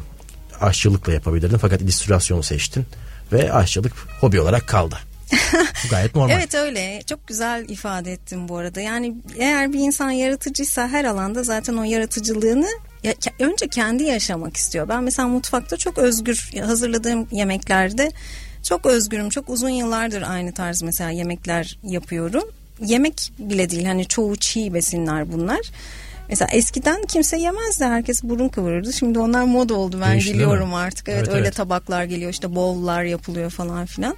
aşçılıkla 0.61 1.13
yapabilirdin 1.13 1.57
fakat 1.57 1.81
illüstrasyonu 1.81 2.43
seçtin 2.43 2.85
ve 3.31 3.53
aşçılık 3.53 3.93
hobi 4.19 4.41
olarak 4.41 4.67
kaldı. 4.67 4.95
Gayet 5.89 6.15
normal. 6.15 6.35
evet 6.35 6.55
öyle. 6.55 7.01
Çok 7.05 7.27
güzel 7.27 7.69
ifade 7.69 8.11
ettim 8.11 8.47
bu 8.47 8.57
arada. 8.57 8.81
Yani 8.81 9.15
eğer 9.37 9.73
bir 9.73 9.79
insan 9.79 10.11
yaratıcıysa 10.11 10.87
her 10.87 11.05
alanda 11.05 11.43
zaten 11.43 11.77
o 11.77 11.83
yaratıcılığını 11.83 12.67
ya, 13.03 13.13
önce 13.39 13.67
kendi 13.67 14.03
yaşamak 14.03 14.57
istiyor. 14.57 14.89
Ben 14.89 15.03
mesela 15.03 15.27
mutfakta 15.27 15.77
çok 15.77 15.97
özgür 15.97 16.51
hazırladığım 16.65 17.27
yemeklerde 17.31 18.11
çok 18.63 18.85
özgürüm. 18.85 19.29
Çok 19.29 19.49
uzun 19.49 19.69
yıllardır 19.69 20.21
aynı 20.21 20.53
tarz 20.53 20.83
mesela 20.83 21.09
yemekler 21.09 21.79
yapıyorum. 21.83 22.43
Yemek 22.85 23.31
bile 23.39 23.69
değil 23.69 23.85
hani 23.85 24.07
çoğu 24.07 24.35
çiğ 24.35 24.73
besinler 24.73 25.33
bunlar. 25.33 25.61
Mesela 26.29 26.49
eskiden 26.51 27.01
kimse 27.03 27.37
yemezdi. 27.37 27.85
Herkes 27.85 28.23
burun 28.23 28.49
kıvırırdı. 28.49 28.93
Şimdi 28.93 29.19
onlar 29.19 29.43
moda 29.43 29.73
oldu. 29.73 29.97
Ben 30.01 30.11
Değişti, 30.11 30.33
biliyorum 30.33 30.73
artık. 30.73 31.09
Evet, 31.09 31.19
evet 31.19 31.35
öyle 31.35 31.45
evet. 31.45 31.55
tabaklar 31.55 32.03
geliyor. 32.03 32.31
işte 32.31 32.55
bowl'lar 32.55 33.03
yapılıyor 33.03 33.49
falan 33.49 33.85
filan. 33.85 34.15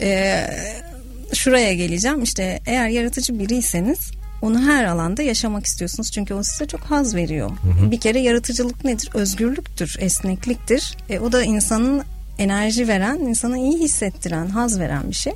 Ee, 0.00 0.46
şuraya 1.34 1.74
geleceğim. 1.74 2.22
İşte 2.22 2.60
eğer 2.66 2.88
yaratıcı 2.88 3.38
biriyseniz 3.38 4.10
onu 4.42 4.62
her 4.62 4.84
alanda 4.84 5.22
yaşamak 5.22 5.66
istiyorsunuz. 5.66 6.12
Çünkü 6.12 6.34
o 6.34 6.42
size 6.42 6.66
çok 6.66 6.80
haz 6.80 7.14
veriyor. 7.14 7.50
Hı 7.50 7.86
hı. 7.86 7.90
Bir 7.90 8.00
kere 8.00 8.20
yaratıcılık 8.20 8.84
nedir? 8.84 9.10
Özgürlüktür, 9.14 9.96
esnekliktir. 9.98 10.96
E, 11.08 11.18
o 11.18 11.32
da 11.32 11.44
insanın 11.44 12.02
enerji 12.38 12.88
veren, 12.88 13.16
insana 13.16 13.58
iyi 13.58 13.78
hissettiren, 13.78 14.46
haz 14.46 14.80
veren 14.80 15.10
bir 15.10 15.14
şey. 15.14 15.32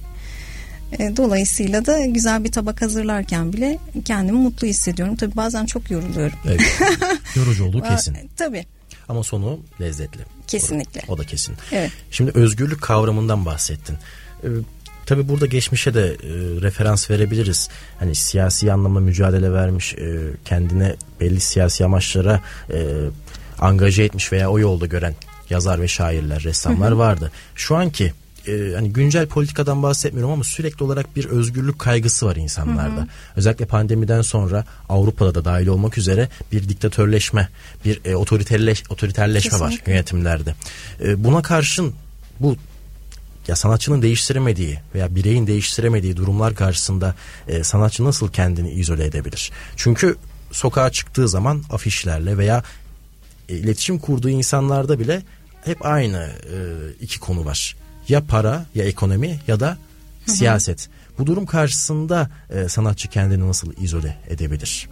E, 0.98 1.16
dolayısıyla 1.16 1.86
da 1.86 2.06
güzel 2.06 2.44
bir 2.44 2.52
tabak 2.52 2.82
hazırlarken 2.82 3.52
bile 3.52 3.78
kendimi 4.04 4.38
mutlu 4.38 4.66
hissediyorum. 4.66 5.16
Tabii 5.16 5.36
bazen 5.36 5.66
çok 5.66 5.90
yoruluyorum. 5.90 6.38
Evet. 6.46 6.60
Yorucu 7.36 7.64
olduğu 7.64 7.82
kesin. 7.82 8.16
Tabii. 8.36 8.66
Ama 9.08 9.22
sonu 9.22 9.60
lezzetli. 9.80 10.20
Kesinlikle. 10.46 11.02
O 11.08 11.18
da 11.18 11.24
kesin. 11.24 11.54
Evet. 11.72 11.90
Şimdi 12.10 12.30
özgürlük 12.34 12.82
kavramından 12.82 13.46
bahsettin. 13.46 13.96
Ee, 14.44 14.48
tabii 15.06 15.28
burada 15.28 15.46
geçmişe 15.46 15.94
de 15.94 16.06
e, 16.06 16.16
referans 16.60 17.10
verebiliriz. 17.10 17.68
Hani 17.98 18.14
siyasi 18.14 18.72
anlamda 18.72 19.00
mücadele 19.00 19.52
vermiş, 19.52 19.94
e, 19.94 20.18
kendine 20.44 20.96
belli 21.20 21.40
siyasi 21.40 21.84
amaçlara 21.84 22.40
e, 22.72 22.86
angaje 23.58 24.02
etmiş 24.02 24.32
veya 24.32 24.50
o 24.50 24.58
yolda 24.58 24.86
gören 24.86 25.14
yazar 25.50 25.80
ve 25.80 25.88
şairler, 25.88 26.42
ressamlar 26.42 26.92
vardı. 26.92 27.32
Şu 27.54 27.76
anki 27.76 28.12
e, 28.46 28.72
hani 28.74 28.92
güncel 28.92 29.26
politikadan 29.26 29.82
bahsetmiyorum 29.82 30.32
ama 30.32 30.44
sürekli 30.44 30.84
olarak 30.84 31.16
bir 31.16 31.24
özgürlük 31.24 31.78
kaygısı 31.78 32.26
var 32.26 32.36
insanlarda. 32.36 33.00
Hı 33.00 33.04
hı. 33.04 33.08
Özellikle 33.36 33.66
pandemiden 33.66 34.22
sonra 34.22 34.64
Avrupa'da 34.88 35.34
da 35.34 35.44
dahil 35.44 35.66
olmak 35.66 35.98
üzere 35.98 36.28
bir 36.52 36.68
diktatörleşme, 36.68 37.48
bir 37.84 38.00
e, 38.04 38.16
otoriterleş, 38.16 38.84
otoriterleşme 38.90 39.50
Kesinlikle. 39.50 39.82
var 39.82 39.92
yönetimlerde. 39.94 40.54
E, 41.04 41.24
buna 41.24 41.42
karşın 41.42 41.94
bu 42.40 42.56
ya 43.48 43.56
sanatçının 43.56 44.02
değiştiremediği 44.02 44.78
veya 44.94 45.14
bireyin 45.14 45.46
değiştiremediği 45.46 46.16
durumlar 46.16 46.54
karşısında 46.54 47.14
e, 47.48 47.64
sanatçı 47.64 48.04
nasıl 48.04 48.28
kendini 48.28 48.70
izole 48.70 49.04
edebilir? 49.04 49.52
Çünkü 49.76 50.16
sokağa 50.52 50.90
çıktığı 50.90 51.28
zaman 51.28 51.62
afişlerle 51.70 52.38
veya 52.38 52.62
e, 53.48 53.54
iletişim 53.54 53.98
kurduğu 53.98 54.30
insanlarda 54.30 54.98
bile 54.98 55.22
hep 55.64 55.86
aynı 55.86 56.30
e, 56.52 56.56
iki 57.00 57.20
konu 57.20 57.44
var 57.44 57.76
ya 58.08 58.26
para 58.26 58.66
ya 58.74 58.84
ekonomi 58.84 59.40
ya 59.46 59.60
da 59.60 59.78
siyaset. 60.26 60.88
Bu 61.18 61.26
durum 61.26 61.46
karşısında 61.46 62.30
e, 62.50 62.68
sanatçı 62.68 63.08
kendini 63.08 63.48
nasıl 63.48 63.72
izole 63.82 64.16
edebilir? 64.28 64.88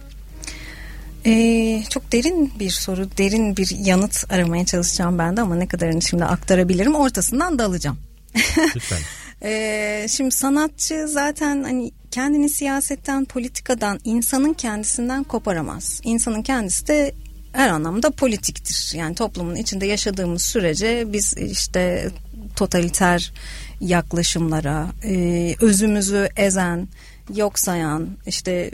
Ee, 1.25 1.83
çok 1.89 2.11
derin 2.11 2.51
bir 2.59 2.69
soru, 2.69 3.07
derin 3.17 3.57
bir 3.57 3.69
yanıt 3.79 4.31
aramaya 4.31 4.65
çalışacağım 4.65 5.17
ben 5.17 5.37
de 5.37 5.41
ama 5.41 5.55
ne 5.55 5.67
kadarını 5.67 6.01
şimdi 6.01 6.25
aktarabilirim 6.25 6.95
ortasından 6.95 7.59
dalacağım. 7.59 7.97
Lütfen. 8.75 8.99
ee, 9.43 10.05
şimdi 10.09 10.31
sanatçı 10.31 11.07
zaten 11.07 11.63
hani 11.63 11.91
kendini 12.11 12.49
siyasetten, 12.49 13.25
politikadan, 13.25 13.99
insanın 14.03 14.53
kendisinden 14.53 15.23
koparamaz. 15.23 16.01
İnsanın 16.03 16.43
kendisi 16.43 16.87
de 16.87 17.15
her 17.51 17.69
anlamda 17.69 18.11
politiktir. 18.11 18.93
Yani 18.95 19.15
toplumun 19.15 19.55
içinde 19.55 19.85
yaşadığımız 19.85 20.41
sürece 20.41 21.13
biz 21.13 21.33
işte 21.37 22.09
totaliter 22.55 23.33
yaklaşımlara, 23.81 24.87
e, 25.03 25.55
özümüzü 25.61 26.29
ezen, 26.35 26.87
yok 27.35 27.59
sayan, 27.59 28.07
işte 28.27 28.71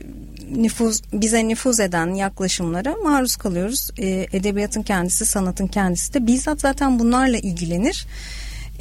nüfuz 0.52 1.02
bize 1.14 1.48
nüfuz 1.48 1.80
eden 1.80 2.14
yaklaşımlara 2.14 2.96
maruz 3.04 3.36
kalıyoruz. 3.36 3.90
E, 3.98 4.28
edebiyatın 4.32 4.84
kendisi, 4.84 5.26
sanatın 5.26 5.68
kendisi 5.68 6.14
de 6.14 6.28
bizzat 6.28 6.62
zaten 6.62 7.00
bunlarla 7.00 7.38
ilgilenir. 7.38 8.08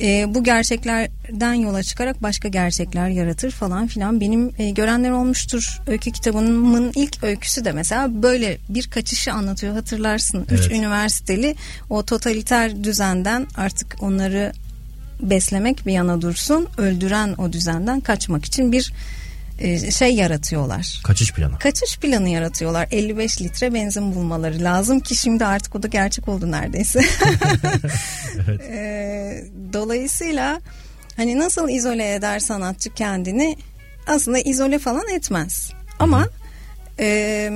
E, 0.03 0.35
bu 0.35 0.45
gerçeklerden 0.45 1.55
yola 1.55 1.83
çıkarak 1.83 2.23
başka 2.23 2.49
gerçekler 2.49 3.09
yaratır 3.09 3.51
falan 3.51 3.87
filan. 3.87 4.21
Benim 4.21 4.51
e, 4.59 4.71
görenler 4.71 5.11
olmuştur. 5.11 5.81
Öykü 5.87 6.13
kitabımın 6.13 6.93
ilk 6.95 7.25
öyküsü 7.25 7.65
de 7.65 7.73
mesela 7.73 8.23
böyle 8.23 8.59
bir 8.69 8.91
kaçışı 8.91 9.33
anlatıyor 9.33 9.75
hatırlarsın. 9.75 10.47
Evet. 10.51 10.61
Üç 10.61 10.71
üniversiteli 10.71 11.57
o 11.91 12.03
totaliter 12.03 12.85
düzenden 12.85 13.47
artık 13.57 13.97
onları 14.01 14.53
beslemek 15.21 15.87
bir 15.87 15.93
yana 15.93 16.23
dursun 16.23 16.69
öldüren 16.79 17.35
o 17.39 17.53
düzenden 17.53 18.01
kaçmak 18.01 18.45
için 18.45 18.73
bir 18.73 18.93
şey 19.91 20.15
yaratıyorlar. 20.15 21.01
Kaçış 21.05 21.33
planı. 21.33 21.59
Kaçış 21.59 21.99
planı 21.99 22.29
yaratıyorlar. 22.29 22.89
55 22.91 23.43
litre 23.43 23.75
benzin 23.75 24.15
bulmaları 24.15 24.65
lazım 24.65 25.01
ki 25.01 25.15
şimdi 25.17 25.45
artık 25.45 25.75
o 25.75 25.83
da 25.83 25.87
gerçek 25.87 26.29
oldu 26.29 26.51
neredeyse. 26.51 27.01
evet. 28.47 28.61
e, 28.61 29.45
dolayısıyla 29.73 30.61
hani 31.17 31.39
nasıl 31.39 31.69
izole 31.69 32.15
eder 32.15 32.39
sanatçı 32.39 32.95
kendini 32.95 33.57
aslında 34.07 34.39
izole 34.39 34.79
falan 34.79 35.09
etmez. 35.09 35.73
Ama 35.99 36.29
e, 36.99 37.51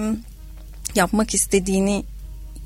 yapmak 0.94 1.34
istediğini 1.34 2.04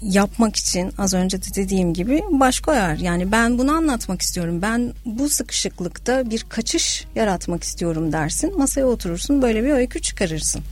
yapmak 0.02 0.56
için 0.56 0.92
az 0.98 1.14
önce 1.14 1.42
de 1.42 1.46
dediğim 1.54 1.94
gibi 1.94 2.22
baş 2.30 2.60
koyar. 2.60 2.96
Yani 2.96 3.32
ben 3.32 3.58
bunu 3.58 3.72
anlatmak 3.72 4.22
istiyorum. 4.22 4.62
Ben 4.62 4.92
bu 5.06 5.28
sıkışıklıkta 5.28 6.30
bir 6.30 6.46
kaçış 6.48 7.06
yaratmak 7.14 7.64
istiyorum 7.64 8.12
dersin. 8.12 8.58
Masaya 8.58 8.86
oturursun 8.86 9.42
böyle 9.42 9.64
bir 9.64 9.70
öykü 9.70 10.00
çıkarırsın. 10.00 10.62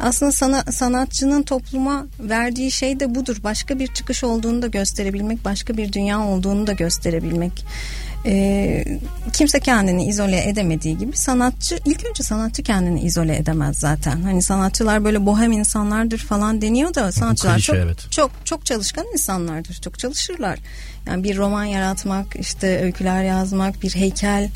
Aslında 0.00 0.32
sana, 0.32 0.62
sanatçının 0.62 1.42
topluma 1.42 2.06
verdiği 2.20 2.70
şey 2.70 3.00
de 3.00 3.14
budur. 3.14 3.36
Başka 3.44 3.78
bir 3.78 3.86
çıkış 3.86 4.24
olduğunu 4.24 4.62
da 4.62 4.66
gösterebilmek, 4.66 5.44
başka 5.44 5.76
bir 5.76 5.92
dünya 5.92 6.20
olduğunu 6.20 6.66
da 6.66 6.72
gösterebilmek 6.72 7.64
e, 8.26 8.84
kimse 9.32 9.60
kendini 9.60 10.06
izole 10.06 10.48
edemediği 10.48 10.98
gibi 10.98 11.16
sanatçı 11.16 11.78
ilk 11.84 12.04
önce 12.04 12.22
sanatçı 12.22 12.62
kendini 12.62 13.00
izole 13.00 13.36
edemez 13.36 13.76
zaten. 13.76 14.22
Hani 14.22 14.42
sanatçılar 14.42 15.04
böyle 15.04 15.26
bohem 15.26 15.52
insanlardır 15.52 16.18
falan 16.18 16.62
deniyor 16.62 16.94
da 16.94 17.12
sanatçılar 17.12 17.54
klişe, 17.54 17.66
çok, 17.66 17.76
evet. 17.76 18.06
çok 18.10 18.30
çok 18.44 18.66
çalışkan 18.66 19.06
insanlardır. 19.12 19.74
Çok 19.74 19.98
çalışırlar. 19.98 20.58
Yani 21.06 21.24
bir 21.24 21.36
roman 21.36 21.64
yaratmak, 21.64 22.36
işte 22.40 22.80
öyküler 22.80 23.24
yazmak, 23.24 23.82
bir 23.82 23.94
heykel 23.94 24.50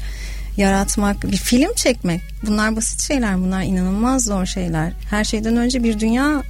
yaratmak, 0.57 1.23
bir 1.23 1.37
film 1.37 1.75
çekmek. 1.75 2.21
Bunlar 2.47 2.77
basit 2.77 3.01
şeyler. 3.01 3.39
Bunlar 3.39 3.63
inanılmaz 3.63 4.25
zor 4.25 4.47
şeyler. 4.47 4.93
Her 5.11 5.25
şeyden 5.25 5.57
önce 5.57 5.83
bir 5.83 6.01
dünya 6.01 6.43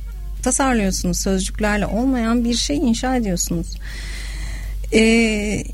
tasarlıyorsunuz. 0.42 1.18
Sözcüklerle 1.18 1.86
olmayan 1.86 2.44
bir 2.44 2.54
şey 2.54 2.76
inşa 2.76 3.16
ediyorsunuz. 3.16 3.76
Eee 4.92 5.64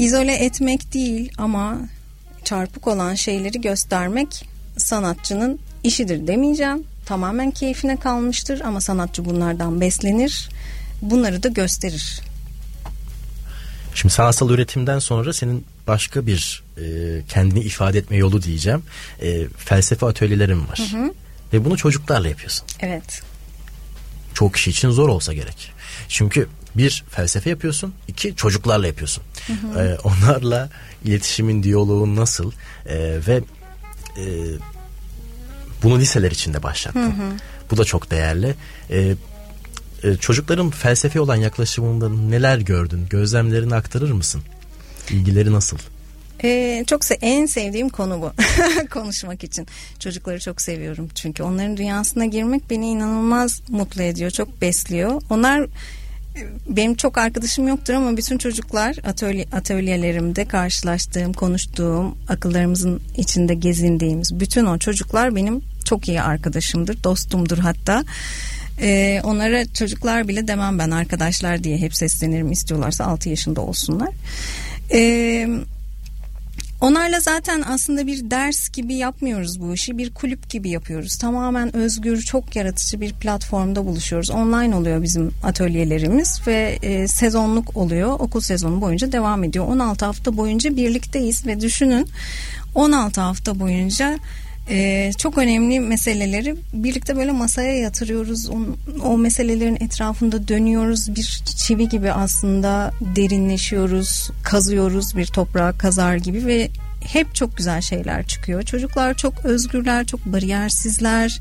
izole 0.00 0.34
etmek 0.34 0.94
değil 0.94 1.32
ama 1.38 1.78
çarpık 2.44 2.86
olan 2.86 3.14
şeyleri 3.14 3.60
göstermek 3.60 4.48
sanatçının 4.76 5.58
işidir 5.84 6.26
demeyeceğim. 6.26 6.84
Tamamen 7.06 7.50
keyfine 7.50 7.96
kalmıştır 7.96 8.60
ama 8.60 8.80
sanatçı 8.80 9.24
bunlardan 9.24 9.80
beslenir. 9.80 10.48
Bunları 11.02 11.42
da 11.42 11.48
gösterir. 11.48 12.20
Şimdi 13.94 14.14
sanatsal 14.14 14.50
üretimden 14.50 14.98
sonra 14.98 15.32
senin 15.32 15.64
başka 15.86 16.26
bir 16.26 16.62
e, 16.78 16.82
kendini 17.28 17.60
ifade 17.60 17.98
etme 17.98 18.16
yolu 18.16 18.42
diyeceğim. 18.42 18.82
E, 19.22 19.48
felsefe 19.56 20.06
atölyelerim 20.06 20.68
var. 20.68 20.88
Hı 20.92 20.96
hı. 20.96 21.14
Ve 21.52 21.64
bunu 21.64 21.76
çocuklarla 21.76 22.28
yapıyorsun. 22.28 22.66
Evet. 22.80 23.22
Çok 24.34 24.54
kişi 24.54 24.70
için 24.70 24.90
zor 24.90 25.08
olsa 25.08 25.32
gerek. 25.32 25.72
Çünkü 26.08 26.48
bir 26.76 27.04
felsefe 27.10 27.50
yapıyorsun, 27.50 27.94
iki 28.08 28.36
çocuklarla 28.36 28.86
yapıyorsun. 28.86 29.22
Hı 29.46 29.52
hı. 29.52 29.80
Ee, 29.80 29.98
onlarla 30.04 30.70
iletişimin, 31.04 31.62
diyaloğun 31.62 32.16
nasıl 32.16 32.52
ee, 32.86 33.18
ve 33.26 33.42
e, 34.16 34.24
bunu 35.82 35.98
liseler 35.98 36.30
içinde 36.30 36.62
başlattın. 36.62 37.00
Hı 37.00 37.06
hı. 37.06 37.32
Bu 37.70 37.76
da 37.76 37.84
çok 37.84 38.10
değerli. 38.10 38.54
Ee, 38.90 39.14
e, 40.04 40.16
çocukların 40.16 40.70
felsefe 40.70 41.20
olan 41.20 41.36
yaklaşımında 41.36 42.08
neler 42.08 42.58
gördün? 42.58 43.06
Gözlemlerini 43.10 43.74
aktarır 43.74 44.12
mısın? 44.12 44.42
İlgileri 45.10 45.52
nasıl? 45.52 45.78
Ee, 46.44 46.84
çok 46.86 47.04
se 47.04 47.14
en 47.14 47.46
sevdiğim 47.46 47.88
konu 47.88 48.22
bu 48.22 48.32
konuşmak 48.90 49.44
için 49.44 49.66
çocukları 49.98 50.40
çok 50.40 50.60
seviyorum 50.60 51.08
çünkü 51.14 51.42
onların 51.42 51.76
dünyasına 51.76 52.24
girmek 52.24 52.70
beni 52.70 52.88
inanılmaz 52.88 53.62
mutlu 53.68 54.02
ediyor 54.02 54.30
çok 54.30 54.60
besliyor 54.60 55.22
onlar 55.30 55.66
benim 56.68 56.94
çok 56.94 57.18
arkadaşım 57.18 57.68
yoktur 57.68 57.94
ama 57.94 58.16
bütün 58.16 58.38
çocuklar 58.38 58.96
atölye, 59.04 59.46
atölyelerimde 59.52 60.44
karşılaştığım, 60.44 61.32
konuştuğum, 61.32 62.16
akıllarımızın 62.28 63.00
içinde 63.16 63.54
gezindiğimiz 63.54 64.40
bütün 64.40 64.66
o 64.66 64.78
çocuklar 64.78 65.36
benim 65.36 65.62
çok 65.84 66.08
iyi 66.08 66.22
arkadaşımdır, 66.22 67.04
dostumdur 67.04 67.58
hatta. 67.58 68.04
Ee, 68.82 69.20
onlara 69.24 69.66
çocuklar 69.66 70.28
bile 70.28 70.48
demem 70.48 70.78
ben 70.78 70.90
arkadaşlar 70.90 71.64
diye 71.64 71.78
hep 71.78 71.94
seslenirim 71.94 72.52
istiyorlarsa 72.52 73.04
6 73.04 73.28
yaşında 73.28 73.60
olsunlar. 73.60 74.10
Ee, 74.92 75.48
Onlarla 76.80 77.20
zaten 77.20 77.62
aslında 77.62 78.06
bir 78.06 78.30
ders 78.30 78.68
gibi 78.68 78.94
yapmıyoruz 78.94 79.60
bu 79.60 79.74
işi. 79.74 79.98
Bir 79.98 80.14
kulüp 80.14 80.50
gibi 80.50 80.70
yapıyoruz. 80.70 81.16
Tamamen 81.16 81.76
özgür, 81.76 82.20
çok 82.20 82.56
yaratıcı 82.56 83.00
bir 83.00 83.12
platformda 83.12 83.86
buluşuyoruz. 83.86 84.30
Online 84.30 84.76
oluyor 84.76 85.02
bizim 85.02 85.30
atölyelerimiz 85.42 86.40
ve 86.46 86.78
e, 86.82 87.08
sezonluk 87.08 87.76
oluyor. 87.76 88.20
Okul 88.20 88.40
sezonu 88.40 88.80
boyunca 88.80 89.12
devam 89.12 89.44
ediyor. 89.44 89.66
16 89.68 90.04
hafta 90.04 90.36
boyunca 90.36 90.76
birlikteyiz 90.76 91.46
ve 91.46 91.60
düşünün 91.60 92.06
16 92.74 93.20
hafta 93.20 93.60
boyunca 93.60 94.18
ee, 94.70 95.12
çok 95.18 95.38
önemli 95.38 95.80
meseleleri 95.80 96.56
birlikte 96.72 97.16
böyle 97.16 97.32
masaya 97.32 97.78
yatırıyoruz. 97.78 98.50
O, 98.50 98.58
o 99.04 99.18
meselelerin 99.18 99.76
etrafında 99.80 100.48
dönüyoruz. 100.48 101.14
Bir 101.16 101.42
çivi 101.66 101.88
gibi 101.88 102.12
aslında 102.12 102.92
derinleşiyoruz, 103.00 104.30
kazıyoruz 104.42 105.16
bir 105.16 105.26
toprağa 105.26 105.72
kazar 105.72 106.16
gibi 106.16 106.46
ve 106.46 106.70
hep 107.00 107.34
çok 107.34 107.56
güzel 107.56 107.80
şeyler 107.80 108.26
çıkıyor. 108.26 108.62
Çocuklar 108.62 109.14
çok 109.14 109.44
özgürler, 109.44 110.06
çok 110.06 110.26
bariyersizler. 110.26 111.40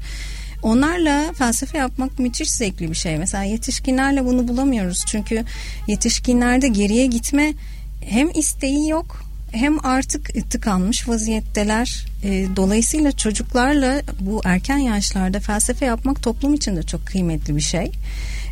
Onlarla 0.63 1.33
felsefe 1.33 1.77
yapmak 1.77 2.19
müthiş 2.19 2.51
zevkli 2.51 2.89
bir 2.89 2.95
şey. 2.95 3.17
Mesela 3.17 3.43
yetişkinlerle 3.43 4.25
bunu 4.25 4.47
bulamıyoruz. 4.47 5.03
Çünkü 5.07 5.45
yetişkinlerde 5.87 6.67
geriye 6.67 7.05
gitme 7.05 7.53
hem 8.01 8.29
isteği 8.29 8.89
yok 8.89 9.28
hem 9.51 9.85
artık 9.85 10.51
tıkanmış 10.51 11.07
vaziyetteler. 11.07 12.05
E, 12.23 12.47
dolayısıyla 12.55 13.11
çocuklarla 13.11 14.01
bu 14.19 14.41
erken 14.45 14.77
yaşlarda 14.77 15.39
felsefe 15.39 15.85
yapmak 15.85 16.23
toplum 16.23 16.53
için 16.53 16.75
de 16.75 16.83
çok 16.83 17.05
kıymetli 17.05 17.55
bir 17.55 17.61
şey. 17.61 17.91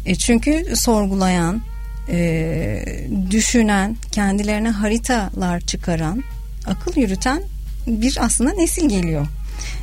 E, 0.05 0.15
çünkü 0.15 0.75
sorgulayan, 0.75 1.61
e, 2.09 2.85
düşünen, 3.31 3.97
kendilerine 4.11 4.69
haritalar 4.69 5.59
çıkaran, 5.59 6.23
akıl 6.65 7.01
yürüten 7.01 7.41
bir 7.87 8.17
aslında 8.21 8.53
nesil 8.53 8.89
geliyor. 8.89 9.27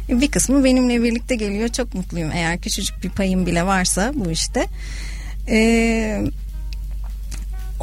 Bir 0.08 0.30
kısmı 0.30 0.64
benimle 0.64 1.02
birlikte 1.02 1.36
geliyor. 1.36 1.68
Çok 1.68 1.94
mutluyum. 1.94 2.30
Eğer 2.34 2.60
küçücük 2.60 3.04
bir 3.04 3.10
payım 3.10 3.46
bile 3.46 3.66
varsa 3.66 4.12
bu 4.14 4.30
işte. 4.30 4.66
Eee 5.48 6.24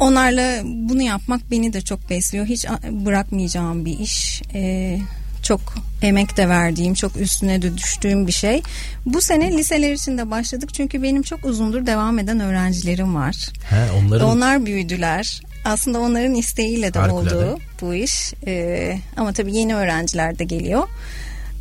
Onlarla 0.02 0.60
bunu 0.64 1.02
yapmak 1.02 1.50
beni 1.50 1.72
de 1.72 1.80
çok 1.80 2.10
besliyor. 2.10 2.46
Hiç 2.46 2.66
bırakmayacağım 2.90 3.84
bir 3.84 3.98
iş. 3.98 4.42
Ee, 4.54 4.98
çok 5.42 5.60
emek 6.02 6.36
de 6.36 6.48
verdiğim, 6.48 6.94
çok 6.94 7.16
üstüne 7.16 7.62
de 7.62 7.76
düştüğüm 7.78 8.26
bir 8.26 8.32
şey. 8.32 8.62
Bu 9.06 9.20
sene 9.20 9.52
liseler 9.52 9.92
için 9.92 10.18
de 10.18 10.30
başladık 10.30 10.74
çünkü 10.74 11.02
benim 11.02 11.22
çok 11.22 11.44
uzundur 11.44 11.86
devam 11.86 12.18
eden 12.18 12.40
öğrencilerim 12.40 13.14
var. 13.14 13.36
He, 13.70 13.92
onların... 13.92 14.28
Onlar 14.28 14.66
büyüdüler. 14.66 15.40
Aslında 15.64 16.00
onların 16.00 16.34
isteğiyle 16.34 16.94
de 16.94 16.98
Harikulade. 16.98 17.34
oldu 17.36 17.58
bu 17.80 17.94
iş. 17.94 18.32
Ee, 18.46 18.98
ama 19.16 19.32
tabii 19.32 19.56
yeni 19.56 19.74
öğrenciler 19.74 20.38
de 20.38 20.44
geliyor. 20.44 20.88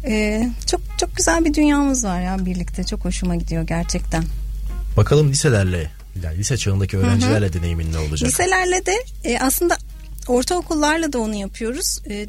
Ee, 0.05 0.49
çok 0.67 0.81
çok 0.99 1.15
güzel 1.15 1.45
bir 1.45 1.53
dünyamız 1.53 2.05
var 2.05 2.21
ya 2.21 2.45
birlikte. 2.45 2.83
Çok 2.83 3.05
hoşuma 3.05 3.35
gidiyor 3.35 3.63
gerçekten. 3.63 4.23
Bakalım 4.97 5.29
liselerle 5.29 6.00
yani 6.23 6.37
lise 6.37 6.57
çağındaki 6.57 6.97
öğrencilerle 6.97 7.45
Hı-hı. 7.45 7.53
deneyimin 7.53 7.93
ne 7.93 7.97
olacak? 7.97 8.29
Liselerle 8.29 8.85
de 8.85 9.03
e, 9.23 9.39
aslında 9.39 9.77
ortaokullarla 10.27 11.13
da 11.13 11.19
onu 11.19 11.35
yapıyoruz. 11.35 11.99
E, 12.09 12.27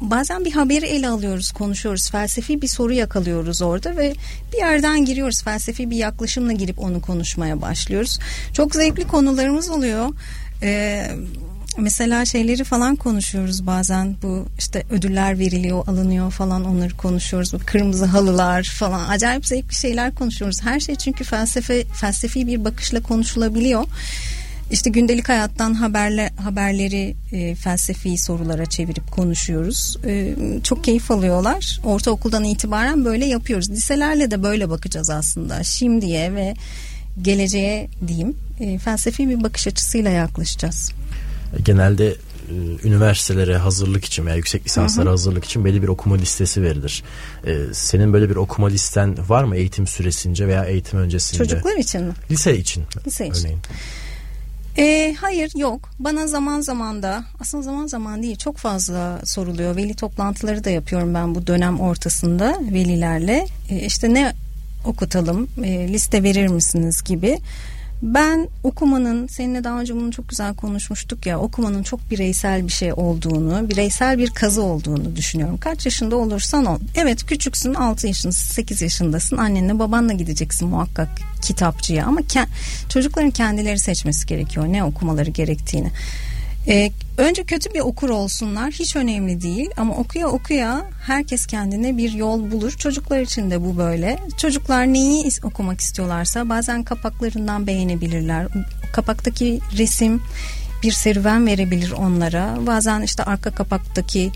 bazen 0.00 0.44
bir 0.44 0.52
haberi 0.52 0.86
ele 0.86 1.08
alıyoruz, 1.08 1.52
konuşuyoruz. 1.52 2.10
Felsefi 2.10 2.62
bir 2.62 2.68
soru 2.68 2.92
yakalıyoruz 2.92 3.62
orada 3.62 3.96
ve 3.96 4.14
bir 4.52 4.58
yerden 4.58 5.04
giriyoruz. 5.04 5.42
Felsefi 5.42 5.90
bir 5.90 5.96
yaklaşımla 5.96 6.52
girip 6.52 6.78
onu 6.78 7.00
konuşmaya 7.00 7.62
başlıyoruz. 7.62 8.18
Çok 8.52 8.74
zevkli 8.74 9.06
konularımız 9.06 9.70
oluyor. 9.70 10.08
Ee, 10.62 11.10
mesela 11.78 12.24
şeyleri 12.24 12.64
falan 12.64 12.96
konuşuyoruz 12.96 13.66
bazen 13.66 14.16
bu 14.22 14.46
işte 14.58 14.82
ödüller 14.90 15.38
veriliyor 15.38 15.88
alınıyor 15.88 16.30
falan 16.30 16.64
onları 16.64 16.96
konuşuyoruz 16.96 17.52
bu 17.52 17.58
kırmızı 17.66 18.04
halılar 18.04 18.62
falan 18.78 19.08
acayip 19.08 19.46
zevkli 19.46 19.74
şeyler 19.74 20.14
konuşuyoruz 20.14 20.62
her 20.62 20.80
şey 20.80 20.94
çünkü 20.94 21.24
felsefe 21.24 21.84
felsefi 21.84 22.46
bir 22.46 22.64
bakışla 22.64 23.02
konuşulabiliyor 23.02 23.84
işte 24.72 24.90
gündelik 24.90 25.28
hayattan 25.28 25.74
haberler 25.74 26.30
haberleri 26.36 27.14
e, 27.32 27.54
felsefi 27.54 28.18
sorulara 28.18 28.66
çevirip 28.66 29.10
konuşuyoruz. 29.10 29.96
E, 30.06 30.34
çok 30.62 30.84
keyif 30.84 31.10
alıyorlar. 31.10 31.80
Ortaokuldan 31.84 32.44
itibaren 32.44 33.04
böyle 33.04 33.26
yapıyoruz. 33.26 33.70
Liselerle 33.70 34.30
de 34.30 34.42
böyle 34.42 34.70
bakacağız 34.70 35.10
aslında. 35.10 35.62
Şimdiye 35.62 36.34
ve 36.34 36.54
geleceğe 37.22 37.88
diyeyim. 38.06 38.36
E, 38.60 38.78
felsefi 38.78 39.28
bir 39.28 39.42
bakış 39.42 39.66
açısıyla 39.66 40.10
yaklaşacağız 40.10 40.92
genelde 41.64 42.08
e, 42.08 42.16
üniversitelere 42.84 43.56
hazırlık 43.56 44.04
için 44.04 44.26
veya 44.26 44.36
yüksek 44.36 44.66
lisanslara 44.66 45.04
Hı-hı. 45.04 45.10
hazırlık 45.10 45.44
için 45.44 45.64
belli 45.64 45.82
bir 45.82 45.88
okuma 45.88 46.16
listesi 46.16 46.62
verilir. 46.62 47.02
E, 47.46 47.56
senin 47.72 48.12
böyle 48.12 48.30
bir 48.30 48.36
okuma 48.36 48.68
listen 48.68 49.16
var 49.28 49.44
mı 49.44 49.56
eğitim 49.56 49.86
süresince 49.86 50.48
veya 50.48 50.64
eğitim 50.64 50.98
öncesinde? 50.98 51.38
Çocuklar 51.38 51.76
için 51.76 52.02
mi? 52.02 52.12
Lise 52.30 52.58
için. 52.58 52.84
Lise 53.06 53.26
için. 53.26 53.44
Örneğin. 53.44 53.60
E, 54.78 55.14
hayır 55.20 55.52
yok. 55.56 55.90
Bana 55.98 56.26
zaman 56.26 56.60
zaman 56.60 57.02
da 57.02 57.24
aslında 57.40 57.62
zaman 57.62 57.86
zaman 57.86 58.22
değil 58.22 58.36
çok 58.36 58.56
fazla 58.56 59.20
soruluyor. 59.24 59.76
Veli 59.76 59.94
toplantıları 59.94 60.64
da 60.64 60.70
yapıyorum 60.70 61.14
ben 61.14 61.34
bu 61.34 61.46
dönem 61.46 61.80
ortasında 61.80 62.58
velilerle. 62.72 63.46
E, 63.68 63.76
işte 63.80 64.14
ne 64.14 64.32
okutalım 64.84 65.48
e, 65.64 65.88
liste 65.88 66.22
verir 66.22 66.46
misiniz 66.46 67.02
gibi. 67.02 67.38
Ben 68.02 68.48
okumanın 68.64 69.26
seninle 69.26 69.64
daha 69.64 69.80
önce 69.80 69.94
bunu 69.94 70.12
çok 70.12 70.28
güzel 70.28 70.54
konuşmuştuk 70.54 71.26
ya 71.26 71.38
okumanın 71.38 71.82
çok 71.82 72.10
bireysel 72.10 72.66
bir 72.66 72.72
şey 72.72 72.92
olduğunu 72.92 73.68
bireysel 73.68 74.18
bir 74.18 74.30
kazı 74.30 74.62
olduğunu 74.62 75.16
düşünüyorum. 75.16 75.58
Kaç 75.58 75.86
yaşında 75.86 76.16
olursan 76.16 76.64
ol. 76.64 76.78
Evet 76.96 77.26
küçüksün 77.26 77.74
6 77.74 78.06
yaşındasın 78.06 78.54
8 78.54 78.82
yaşındasın 78.82 79.36
annenle 79.36 79.78
babanla 79.78 80.12
gideceksin 80.12 80.68
muhakkak 80.68 81.08
kitapçıya 81.42 82.06
ama 82.06 82.20
ke- 82.20 82.46
çocukların 82.88 83.30
kendileri 83.30 83.78
seçmesi 83.78 84.26
gerekiyor 84.26 84.66
ne 84.66 84.84
okumaları 84.84 85.30
gerektiğini. 85.30 85.90
Ee, 86.68 86.90
önce 87.18 87.44
kötü 87.44 87.74
bir 87.74 87.80
okur 87.80 88.08
olsunlar 88.08 88.70
hiç 88.70 88.96
önemli 88.96 89.42
değil 89.42 89.70
ama 89.76 89.96
okuya 89.96 90.28
okuya 90.28 90.84
herkes 91.06 91.46
kendine 91.46 91.96
bir 91.96 92.12
yol 92.12 92.50
bulur. 92.50 92.70
Çocuklar 92.70 93.20
için 93.20 93.50
de 93.50 93.64
bu 93.64 93.76
böyle. 93.76 94.18
Çocuklar 94.38 94.92
neyi 94.92 95.28
okumak 95.44 95.80
istiyorlarsa 95.80 96.48
bazen 96.48 96.82
kapaklarından 96.82 97.66
beğenebilirler. 97.66 98.46
Kapaktaki 98.92 99.60
resim 99.78 100.22
bir 100.82 100.92
serüven 100.92 101.46
verebilir 101.46 101.90
onlara. 101.90 102.58
Bazen 102.66 103.02
işte 103.02 103.22
arka 103.22 103.50
kapaktaki 103.50 104.30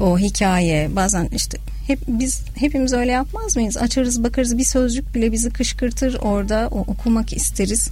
o 0.00 0.18
hikaye 0.18 0.96
bazen 0.96 1.28
işte 1.36 1.58
hep 1.86 1.98
biz 2.08 2.40
hepimiz 2.54 2.92
öyle 2.92 3.12
yapmaz 3.12 3.56
mıyız? 3.56 3.76
Açarız 3.76 4.24
bakarız 4.24 4.58
bir 4.58 4.64
sözcük 4.64 5.14
bile 5.14 5.32
bizi 5.32 5.50
kışkırtır 5.50 6.14
orada 6.14 6.68
o, 6.72 6.80
okumak 6.80 7.32
isteriz. 7.32 7.88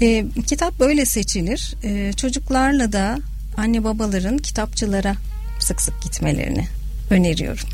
E, 0.00 0.26
kitap 0.46 0.80
böyle 0.80 1.04
seçilir. 1.04 1.74
E, 1.84 2.12
çocuklarla 2.12 2.92
da 2.92 3.18
anne 3.56 3.84
babaların 3.84 4.38
kitapçılara 4.38 5.14
sık 5.58 5.82
sık 5.82 6.02
gitmelerini 6.02 6.68
öneriyorum. 7.10 7.68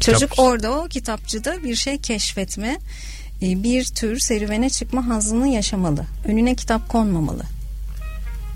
Çocuk 0.00 0.30
Kitap. 0.30 0.38
orada 0.38 0.72
o 0.72 0.88
kitapçıda 0.88 1.62
bir 1.64 1.74
şey 1.74 1.98
keşfetme, 1.98 2.78
e, 3.42 3.62
bir 3.62 3.84
tür 3.84 4.18
serüvene 4.18 4.70
çıkma 4.70 5.06
hazını 5.06 5.48
yaşamalı. 5.48 6.04
Önüne 6.24 6.54
kitap 6.54 6.88
konmamalı. 6.88 7.42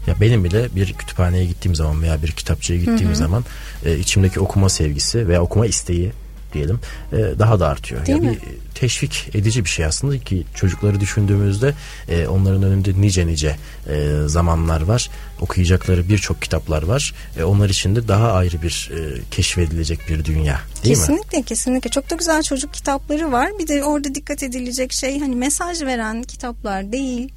Ya 0.07 0.21
benim 0.21 0.45
bile 0.45 0.75
bir 0.75 0.93
kütüphaneye 0.93 1.45
gittiğim 1.45 1.75
zaman 1.75 2.03
veya 2.03 2.23
bir 2.23 2.33
kitapçıya 2.33 2.79
gittiğim 2.79 3.09
hı 3.09 3.11
hı. 3.11 3.17
zaman 3.17 3.45
e, 3.85 3.99
içimdeki 3.99 4.41
okuma 4.41 4.69
sevgisi 4.69 5.29
veya 5.29 5.43
okuma 5.43 5.67
isteği 5.67 6.13
diyelim 6.53 6.81
e, 7.13 7.17
daha 7.39 7.61
da 7.61 7.69
artıyor. 7.69 8.07
Değil 8.07 8.23
ya 8.23 8.31
mi? 8.31 8.39
Bir 8.43 8.63
teşvik 8.75 9.31
edici 9.35 9.65
bir 9.65 9.69
şey 9.69 9.85
aslında 9.85 10.19
ki 10.19 10.45
çocukları 10.55 11.01
düşündüğümüzde 11.01 11.75
e, 12.09 12.27
onların 12.27 12.63
önünde 12.63 13.01
nice 13.01 13.27
nice 13.27 13.57
e, 13.89 14.17
zamanlar 14.27 14.83
var. 14.83 15.11
Okuyacakları 15.41 16.09
birçok 16.09 16.43
kitaplar 16.43 16.83
var. 16.83 17.15
E, 17.39 17.45
onlar 17.45 17.69
için 17.69 17.97
de 17.97 18.09
daha 18.09 18.33
ayrı 18.33 18.63
bir 18.63 18.91
e, 18.95 19.21
keşfedilecek 19.31 20.09
bir 20.09 20.25
dünya. 20.25 20.61
Değil 20.85 20.95
kesinlikle 20.95 21.39
mi? 21.39 21.45
kesinlikle. 21.45 21.91
Çok 21.91 22.11
da 22.11 22.15
güzel 22.15 22.43
çocuk 22.43 22.75
kitapları 22.75 23.33
var. 23.33 23.51
Bir 23.59 23.69
de 23.69 23.85
orada 23.85 24.15
dikkat 24.15 24.43
edilecek 24.43 24.93
şey 24.93 25.21
hani 25.21 25.37
mesaj 25.37 25.83
veren 25.83 26.23
kitaplar 26.23 26.93
değil 26.93 27.33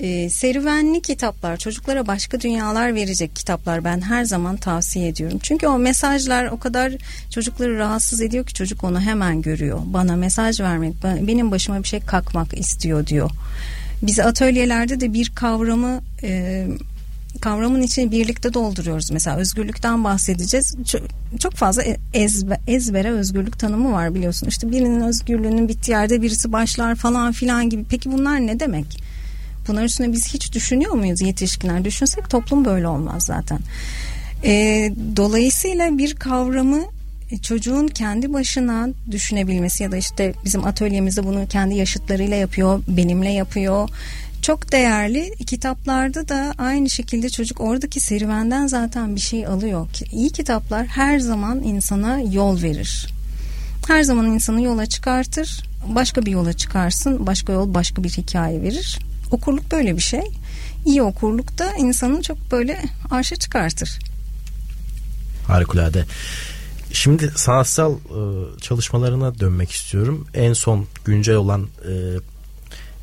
e, 0.00 0.30
serüvenli 0.30 1.02
kitaplar 1.02 1.56
çocuklara 1.56 2.06
başka 2.06 2.40
dünyalar 2.40 2.94
verecek 2.94 3.36
kitaplar 3.36 3.84
ben 3.84 4.00
her 4.00 4.24
zaman 4.24 4.56
tavsiye 4.56 5.08
ediyorum. 5.08 5.38
Çünkü 5.42 5.66
o 5.66 5.78
mesajlar 5.78 6.46
o 6.46 6.58
kadar 6.58 6.92
çocukları 7.30 7.78
rahatsız 7.78 8.20
ediyor 8.20 8.46
ki 8.46 8.54
çocuk 8.54 8.84
onu 8.84 9.00
hemen 9.00 9.42
görüyor. 9.42 9.78
Bana 9.84 10.16
mesaj 10.16 10.60
vermek 10.60 10.94
benim 11.04 11.50
başıma 11.50 11.82
bir 11.82 11.88
şey 11.88 12.00
kalkmak 12.00 12.58
istiyor 12.58 13.06
diyor. 13.06 13.30
Biz 14.02 14.20
atölyelerde 14.20 15.00
de 15.00 15.12
bir 15.12 15.32
kavramı 15.34 16.00
e, 16.22 16.66
kavramın 17.40 17.82
içini 17.82 18.10
birlikte 18.10 18.54
dolduruyoruz. 18.54 19.10
Mesela 19.10 19.36
özgürlükten 19.36 20.04
bahsedeceğiz. 20.04 20.76
Çok, 20.86 21.02
çok 21.38 21.52
fazla 21.52 21.82
e, 21.82 21.96
ezbe, 22.14 22.60
ezbere 22.66 23.10
özgürlük 23.10 23.58
tanımı 23.58 23.92
var 23.92 24.14
biliyorsun. 24.14 24.46
İşte 24.46 24.70
birinin 24.70 25.00
özgürlüğünün 25.00 25.68
bittiği 25.68 25.96
yerde 25.96 26.22
birisi 26.22 26.52
başlar 26.52 26.94
falan 26.94 27.32
filan 27.32 27.70
gibi. 27.70 27.84
Peki 27.90 28.12
bunlar 28.12 28.40
ne 28.40 28.60
demek? 28.60 29.05
Bunlar 29.68 29.84
üstüne 29.84 30.12
biz 30.12 30.34
hiç 30.34 30.52
düşünüyor 30.52 30.92
muyuz 30.92 31.20
yetişkinler? 31.20 31.84
Düşünsek 31.84 32.30
toplum 32.30 32.64
böyle 32.64 32.88
olmaz 32.88 33.24
zaten. 33.24 33.58
E, 34.44 34.52
dolayısıyla 35.16 35.98
bir 35.98 36.14
kavramı 36.14 36.82
e, 37.30 37.38
çocuğun 37.38 37.88
kendi 37.88 38.32
başına 38.32 38.88
düşünebilmesi 39.10 39.82
ya 39.82 39.92
da 39.92 39.96
işte 39.96 40.34
bizim 40.44 40.64
atölyemizde 40.64 41.24
bunu 41.24 41.46
kendi 41.48 41.74
yaşıtlarıyla 41.74 42.36
yapıyor, 42.36 42.82
benimle 42.88 43.30
yapıyor. 43.30 43.88
Çok 44.42 44.72
değerli 44.72 45.34
kitaplarda 45.46 46.28
da 46.28 46.54
aynı 46.58 46.90
şekilde 46.90 47.30
çocuk 47.30 47.60
oradaki 47.60 48.00
serüvenden 48.00 48.66
zaten 48.66 49.14
bir 49.14 49.20
şey 49.20 49.46
alıyor. 49.46 49.88
İyi 50.12 50.30
kitaplar 50.30 50.86
her 50.86 51.18
zaman 51.18 51.62
insana 51.62 52.20
yol 52.20 52.62
verir. 52.62 53.06
Her 53.88 54.02
zaman 54.02 54.26
insanı 54.26 54.62
yola 54.62 54.86
çıkartır. 54.86 55.62
Başka 55.88 56.26
bir 56.26 56.30
yola 56.30 56.52
çıkarsın. 56.52 57.26
Başka 57.26 57.52
yol 57.52 57.74
başka 57.74 58.04
bir 58.04 58.08
hikaye 58.08 58.62
verir. 58.62 58.98
Okurluk 59.30 59.72
böyle 59.72 59.96
bir 59.96 60.02
şey. 60.02 60.22
İyi 60.84 61.02
okurluk 61.02 61.58
da 61.58 61.72
insanı 61.78 62.22
çok 62.22 62.52
böyle 62.52 62.82
arşa 63.10 63.36
çıkartır. 63.36 63.98
Harikulade. 65.46 66.04
Şimdi 66.92 67.32
sanatsal 67.36 67.92
e, 67.92 67.98
çalışmalarına 68.60 69.40
dönmek 69.40 69.70
istiyorum. 69.70 70.26
En 70.34 70.52
son 70.52 70.86
güncel 71.04 71.34
olan 71.34 71.62
e, 71.62 71.92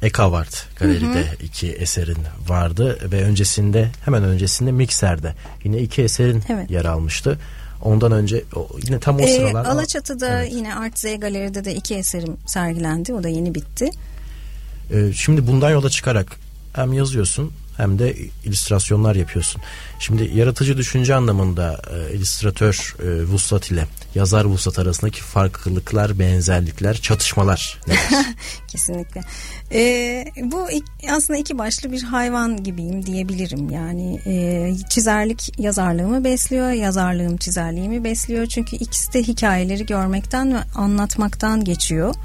Ekavart 0.04 0.68
galeride 0.80 1.06
hı 1.06 1.32
hı. 1.32 1.44
iki 1.44 1.72
eserin 1.72 2.18
vardı 2.48 3.12
ve 3.12 3.24
öncesinde 3.24 3.92
hemen 4.06 4.24
öncesinde 4.24 4.72
Mikser'de 4.72 5.34
yine 5.64 5.80
iki 5.80 6.02
eserin 6.02 6.44
evet. 6.50 6.72
yer 6.72 6.86
almıştı. 6.86 7.40
Ondan 7.82 8.12
önce 8.12 8.44
yine 8.88 9.00
tam 9.00 9.18
o 9.18 9.22
ee, 9.22 9.28
sıralar. 9.28 9.66
Alaçatı'da 9.66 10.42
evet. 10.42 10.54
yine 10.54 10.76
Art 10.76 11.00
Z 11.00 11.04
galeride 11.20 11.66
de 11.66 11.76
iki 11.76 11.96
eserim 11.96 12.38
sergilendi. 12.46 13.14
O 13.14 13.24
da 13.24 13.30
yeni 13.30 13.56
bitti. 13.56 13.90
Ee, 14.92 15.14
şimdi 15.14 15.48
bundan 15.48 15.70
yola 15.70 15.90
çıkarak 15.90 16.38
hem 16.74 16.94
yazıyorsun 16.94 17.52
hem 17.78 18.00
de 18.00 18.16
illüstrasyonlar 18.46 19.16
yapıyorsun. 19.16 19.62
Şimdi 20.00 20.32
yaratıcı 20.36 20.78
düşünce 20.78 21.16
anlamında 21.16 21.82
e, 21.94 22.16
illüstratör 22.16 22.96
e, 23.04 23.24
vuslat 23.24 23.72
ile 23.72 23.88
yazar 24.16 24.46
vuslat 24.46 24.80
arasındaki 24.80 25.22
farklılıklar, 25.22 26.20
benzerlikler, 26.20 26.98
çatışmalar 26.98 27.82
Kesinlikle. 28.68 29.22
Ee, 29.72 30.26
bu 30.44 30.68
aslında 31.12 31.40
iki 31.40 31.58
başlı 31.58 31.92
bir 31.92 32.04
hayvan 32.04 32.64
gibiyim 32.64 33.06
diyebilirim. 33.06 33.70
Yani 33.70 34.20
e, 34.26 34.74
çizerlik 34.90 35.60
yazarlığımı 35.60 36.24
besliyor, 36.24 36.72
yazarlığım 36.72 37.38
çizerliğimi 37.38 38.04
besliyor. 38.04 38.46
Çünkü 38.46 38.76
ikisi 38.76 39.14
de 39.14 39.24
hikayeleri 39.24 39.86
görmekten 39.86 40.54
ve 40.54 40.60
anlatmaktan 40.76 41.64
geçiyor. 41.64 42.16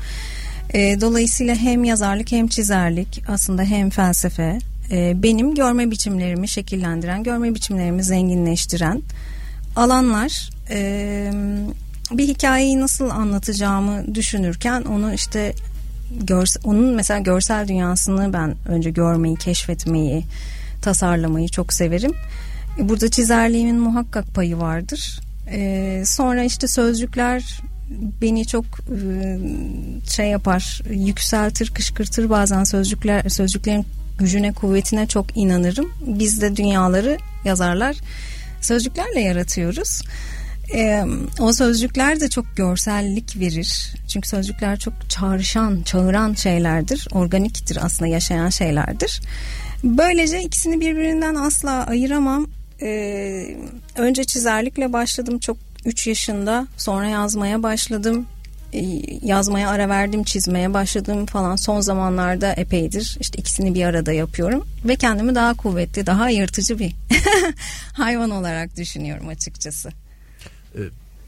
E, 0.75 1.01
dolayısıyla 1.01 1.55
hem 1.55 1.85
yazarlık 1.85 2.33
hem 2.33 2.49
çizerlik 2.49 3.23
aslında 3.29 3.63
hem 3.63 3.91
felsefe 3.91 4.59
e, 4.91 5.23
benim 5.23 5.55
görme 5.55 5.91
biçimlerimi 5.91 6.49
şekillendiren, 6.49 7.23
görme 7.23 7.55
biçimlerimi 7.55 8.05
zenginleştiren 8.05 9.03
alanlar. 9.77 10.51
E, 10.71 11.33
bir 12.13 12.29
hikayeyi 12.29 12.81
nasıl 12.81 13.11
anlatacağımı 13.11 14.15
düşünürken 14.15 14.83
onu 14.83 15.15
işte 15.15 15.53
görse, 16.21 16.61
onun 16.65 16.95
mesela 16.95 17.21
görsel 17.21 17.69
dünyasını 17.69 18.33
ben 18.33 18.55
önce 18.69 18.91
görmeyi, 18.91 19.37
keşfetmeyi, 19.37 20.25
tasarlamayı 20.83 21.49
çok 21.49 21.73
severim. 21.73 22.13
Burada 22.79 23.11
çizerliğimin 23.11 23.81
muhakkak 23.81 24.35
payı 24.35 24.59
vardır. 24.59 25.21
Ee, 25.51 26.03
sonra 26.07 26.45
işte 26.45 26.69
sözcükler 26.69 27.61
beni 28.23 28.47
çok 28.47 28.65
şey 30.11 30.27
yapar 30.27 30.83
yükseltir 30.91 31.71
kışkırtır 31.71 32.31
bazen 32.31 32.65
sözcükler 32.65 33.29
sözcüklerin 33.29 33.87
gücüne 34.19 34.53
kuvvetine 34.53 35.07
çok 35.07 35.37
inanırım. 35.37 35.93
Biz 36.07 36.43
de 36.43 36.57
dünyaları 36.57 37.19
yazarlar 37.45 37.97
sözcüklerle 38.61 39.21
yaratıyoruz. 39.21 40.03
Ee, 40.75 41.05
o 41.41 41.53
sözcükler 41.53 42.21
de 42.21 42.29
çok 42.29 42.57
görsellik 42.57 43.41
verir. 43.41 43.95
Çünkü 44.09 44.29
sözcükler 44.29 44.79
çok 44.79 45.11
çağrışan 45.11 45.83
çağıran 45.83 46.35
şeylerdir 46.35 47.09
organiktir 47.13 47.79
aslında 47.85 48.11
yaşayan 48.11 48.49
şeylerdir. 48.49 49.21
Böylece 49.85 50.43
ikisini 50.43 50.81
birbirinden 50.81 51.35
asla 51.35 51.87
ayıramam. 51.87 52.47
Ee, 52.83 53.57
önce 53.97 54.25
çizerlikle 54.25 54.93
başladım 54.93 55.39
çok 55.39 55.57
3 55.85 56.07
yaşında 56.07 56.67
sonra 56.77 57.07
yazmaya 57.07 57.63
başladım. 57.63 58.27
e, 58.73 58.81
yazmaya 59.23 59.71
ara 59.71 59.89
verdim, 59.89 60.25
çizmeye 60.25 60.75
başladım 60.75 61.27
falan 61.27 61.57
son 61.57 61.81
zamanlarda 61.81 62.53
epeydir. 62.53 63.17
İşte 63.21 63.39
ikisini 63.39 63.75
bir 63.75 63.85
arada 63.85 64.13
yapıyorum 64.13 64.67
ve 64.85 64.97
kendimi 64.97 65.35
daha 65.35 65.55
kuvvetli, 65.55 66.07
daha 66.07 66.31
yırtıcı 66.31 66.79
bir 66.79 66.95
hayvan 67.93 68.31
olarak 68.31 68.77
düşünüyorum 68.77 69.29
açıkçası. 69.29 69.91
Ee, 70.75 70.81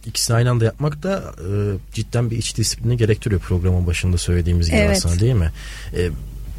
ikisini 0.07 0.37
aynı 0.37 0.51
anda 0.51 0.65
yapmak 0.65 1.03
da 1.03 1.35
e, 1.39 1.49
cidden 1.95 2.31
bir 2.31 2.39
iç 2.39 2.57
disiplini 2.57 2.97
gerektiriyor 2.97 3.41
programın 3.41 3.87
başında 3.87 4.19
söylediğimiz 4.19 4.67
gibi 4.67 4.77
evet. 4.77 4.97
aslında 4.97 5.21
değil 5.21 5.35
mi? 5.35 5.53
E, 5.97 6.11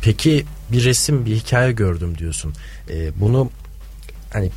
peki 0.01 0.45
bir 0.71 0.85
resim, 0.85 1.25
bir 1.25 1.35
hikaye 1.35 1.71
gördüm 1.71 2.17
diyorsun. 2.17 2.53
E, 2.89 3.19
bunu 3.19 3.49
hani 4.33 4.49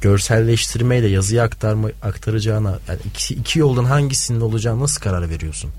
görselleştirmeyle 0.00 1.08
yazıya 1.08 1.44
aktarma 1.44 1.88
aktaracağına 2.02 2.78
yani 2.88 2.98
iki, 3.04 3.34
iki 3.34 3.58
yoldan 3.58 3.84
hangisinin 3.84 4.40
olacağını 4.40 4.82
nasıl 4.82 5.00
karar 5.00 5.30
veriyorsun? 5.30 5.70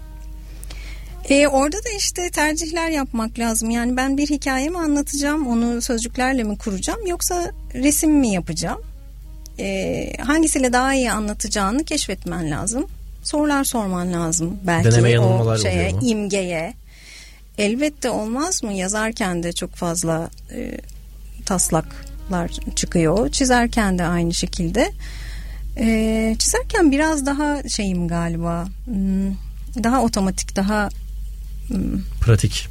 E, 1.30 1.48
orada 1.48 1.78
da 1.78 1.90
işte 1.98 2.30
tercihler 2.30 2.90
yapmak 2.90 3.40
lazım. 3.40 3.70
Yani 3.70 3.98
ben 3.98 4.18
bir 4.18 4.30
hikaye 4.30 4.70
mi 4.70 4.78
anlatacağım, 4.78 5.48
onu 5.48 5.82
sözcüklerle 5.82 6.44
mi 6.44 6.58
kuracağım 6.58 7.08
yoksa 7.08 7.52
resim 7.74 8.12
mi 8.12 8.32
yapacağım? 8.32 8.82
E, 9.60 10.14
hangisiyle 10.22 10.74
daha 10.74 10.94
iyi 10.94 11.12
anlatacağını 11.12 11.84
keşfetmen 11.84 12.52
lazım. 12.52 12.88
Sorular 13.24 13.64
sorman 13.64 14.14
lazım 14.14 14.58
belki 14.64 14.92
Deneme 14.92 15.20
o 15.20 15.58
şeye, 15.58 15.94
imgeye. 16.02 16.74
Elbette 17.58 18.10
olmaz 18.10 18.64
mı? 18.64 18.74
Yazarken 18.74 19.44
de 19.44 19.54
çok 19.54 19.76
fazla 19.76 20.30
e, 20.52 20.78
taslak 21.46 22.07
fotoğraflar 22.28 22.76
çıkıyor. 22.76 23.30
Çizerken 23.30 24.00
de 24.00 24.04
aynı 24.04 24.34
şekilde. 24.34 24.92
Ee, 25.78 26.36
çizerken 26.40 26.92
biraz 26.92 27.26
daha 27.26 27.70
şeyim 27.70 28.08
galiba. 28.08 28.68
Hmm, 28.86 29.34
daha 29.84 30.04
otomatik, 30.04 30.56
daha 30.56 30.90
hmm, 31.68 32.02
pratik. 32.22 32.68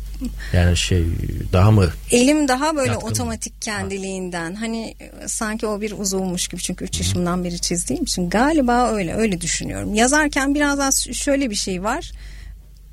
Yani 0.52 0.76
şey 0.76 1.04
daha 1.52 1.70
mı? 1.70 1.88
Elim 2.10 2.48
daha 2.48 2.76
böyle 2.76 2.92
yatkın. 2.92 3.08
otomatik 3.08 3.62
kendiliğinden. 3.62 4.54
Ha. 4.54 4.60
Hani 4.60 4.94
sanki 5.26 5.66
o 5.66 5.80
bir 5.80 5.92
uzuvmuş 5.92 6.48
gibi 6.48 6.60
çünkü 6.60 6.84
3 6.84 6.98
yaşımdan 6.98 7.44
beri 7.44 7.60
çizdiğim 7.60 8.02
için 8.02 8.30
galiba 8.30 8.88
öyle 8.88 9.14
öyle 9.14 9.40
düşünüyorum. 9.40 9.94
Yazarken 9.94 10.54
biraz 10.54 10.78
daha 10.78 10.92
şöyle 10.92 11.50
bir 11.50 11.54
şey 11.54 11.82
var. 11.82 12.12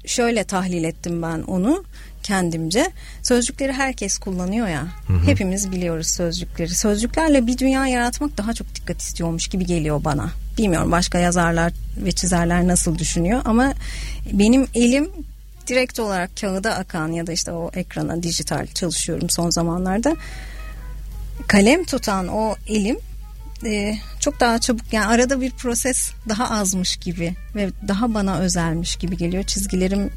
Şöyle 0.05 0.43
tahlil 0.43 0.83
ettim 0.83 1.21
ben 1.21 1.41
onu 1.41 1.83
kendimce. 2.23 2.91
Sözcükleri 3.23 3.73
herkes 3.73 4.17
kullanıyor 4.17 4.67
ya. 4.67 4.87
Hı 5.07 5.13
hı. 5.13 5.25
Hepimiz 5.25 5.71
biliyoruz 5.71 6.07
sözcükleri. 6.07 6.75
Sözcüklerle 6.75 7.47
bir 7.47 7.57
dünya 7.57 7.87
yaratmak 7.87 8.37
daha 8.37 8.53
çok 8.53 8.75
dikkat 8.75 9.01
istiyormuş 9.01 9.47
gibi 9.47 9.65
geliyor 9.65 10.03
bana. 10.03 10.29
Bilmiyorum 10.57 10.91
başka 10.91 11.19
yazarlar 11.19 11.73
ve 11.97 12.11
çizerler 12.11 12.67
nasıl 12.67 12.97
düşünüyor 12.97 13.41
ama 13.45 13.73
benim 14.33 14.67
elim 14.73 15.09
direkt 15.67 15.99
olarak 15.99 16.37
kağıda 16.41 16.75
akan 16.75 17.11
ya 17.11 17.27
da 17.27 17.31
işte 17.31 17.51
o 17.51 17.71
ekrana 17.73 18.23
dijital 18.23 18.67
çalışıyorum 18.67 19.29
son 19.29 19.49
zamanlarda. 19.49 20.15
Kalem 21.47 21.83
tutan 21.83 22.27
o 22.27 22.55
elim 22.67 22.97
e, 23.65 23.95
çok 24.19 24.39
daha 24.39 24.59
çabuk 24.59 24.93
yani 24.93 25.05
arada 25.05 25.41
bir 25.41 25.51
proses 25.51 26.11
daha 26.29 26.49
azmış 26.49 26.97
gibi 26.97 27.33
ve 27.55 27.69
daha 27.87 28.13
bana 28.13 28.39
özelmiş 28.39 28.95
gibi 28.95 29.17
geliyor. 29.17 29.43
Çizgilerim 29.43 30.11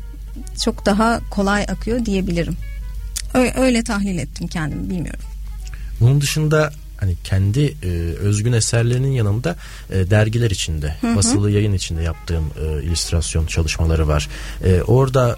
çok 0.65 0.87
daha 0.87 1.21
kolay 1.31 1.63
akıyor 1.63 2.05
diyebilirim. 2.05 2.57
Öyle, 3.35 3.55
öyle 3.57 3.85
tahlil 3.85 4.19
ettim 4.19 4.47
kendimi 4.47 4.91
bilmiyorum. 4.91 5.25
Bunun 6.01 6.21
dışında 6.21 6.73
hani 6.97 7.17
kendi 7.25 7.61
e, 7.83 7.89
özgün 8.19 8.53
eserlerinin 8.53 9.13
yanında 9.13 9.57
e, 9.91 10.11
dergiler 10.11 10.51
içinde, 10.51 10.97
hı 11.01 11.13
hı. 11.13 11.17
basılı 11.17 11.51
yayın 11.51 11.73
içinde 11.73 12.03
yaptığım 12.03 12.45
e, 12.61 12.83
illüstrasyon 12.83 13.47
çalışmaları 13.47 14.09
var. 14.09 14.29
E, 14.65 14.83
orada 14.83 15.37